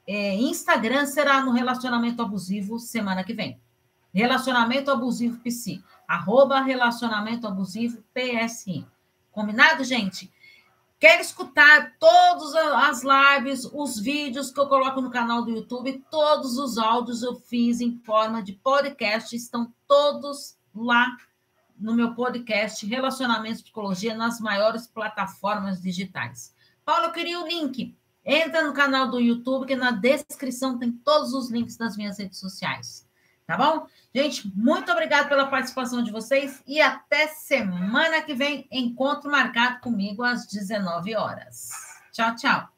é, 0.07 0.37
Instagram 0.37 1.05
será 1.07 1.42
no 1.42 1.51
Relacionamento 1.51 2.22
Abusivo 2.22 2.79
semana 2.79 3.24
que 3.24 3.35
vem. 3.35 3.61
Relacionamento 4.14 4.92
Abusivo 4.92 5.40
Psi. 5.40 5.83
Arroba 6.07 6.61
Relacionamento 6.61 7.48
Abusivo 7.48 8.01
PSI. 8.14 8.87
Combinado, 9.33 9.83
gente? 9.83 10.33
Quer 10.99 11.21
escutar 11.21 11.95
todas 12.01 12.57
as 12.57 13.03
lives, 13.05 13.65
os 13.73 14.01
vídeos 14.01 14.51
que 14.51 14.59
eu 14.59 14.67
coloco 14.67 15.01
no 15.01 15.13
canal 15.13 15.44
do 15.44 15.51
YouTube, 15.53 16.05
todos 16.11 16.59
os 16.59 16.77
áudios 16.77 17.23
eu 17.23 17.37
fiz 17.37 17.81
em 17.81 17.96
forma 17.99 18.42
de 18.42 18.55
podcast, 18.55 19.35
estão 19.37 19.73
todos 19.87 20.59
lá 20.75 21.17
no 21.79 21.94
meu 21.94 22.17
podcast 22.17 22.85
Relacionamentos 22.85 23.63
Psicologia 23.63 24.17
nas 24.17 24.40
maiores 24.40 24.88
plataformas 24.88 25.81
digitais. 25.81 26.53
Paulo, 26.85 27.07
eu 27.07 27.13
queria 27.13 27.40
o 27.40 27.46
link. 27.46 27.96
Entra 28.25 28.67
no 28.67 28.75
canal 28.75 29.09
do 29.09 29.21
YouTube, 29.21 29.67
que 29.67 29.77
na 29.77 29.92
descrição 29.92 30.79
tem 30.79 30.90
todos 30.90 31.33
os 31.33 31.49
links 31.49 31.77
das 31.77 31.96
minhas 31.96 32.19
redes 32.19 32.40
sociais. 32.40 33.08
Tá 33.49 33.57
bom? 33.57 33.87
Gente, 34.15 34.46
muito 34.55 34.92
obrigado 34.92 35.27
pela 35.27 35.46
participação 35.46 36.03
de 36.03 36.13
vocês 36.13 36.63
e 36.67 36.83
até 36.83 37.29
semana 37.29 38.21
que 38.21 38.35
vem. 38.35 38.69
Encontro 38.71 39.31
marcado 39.31 39.81
comigo 39.81 40.23
às 40.23 40.46
19 40.46 41.17
horas. 41.17 41.71
Tchau, 42.13 42.37
tchau. 42.37 42.77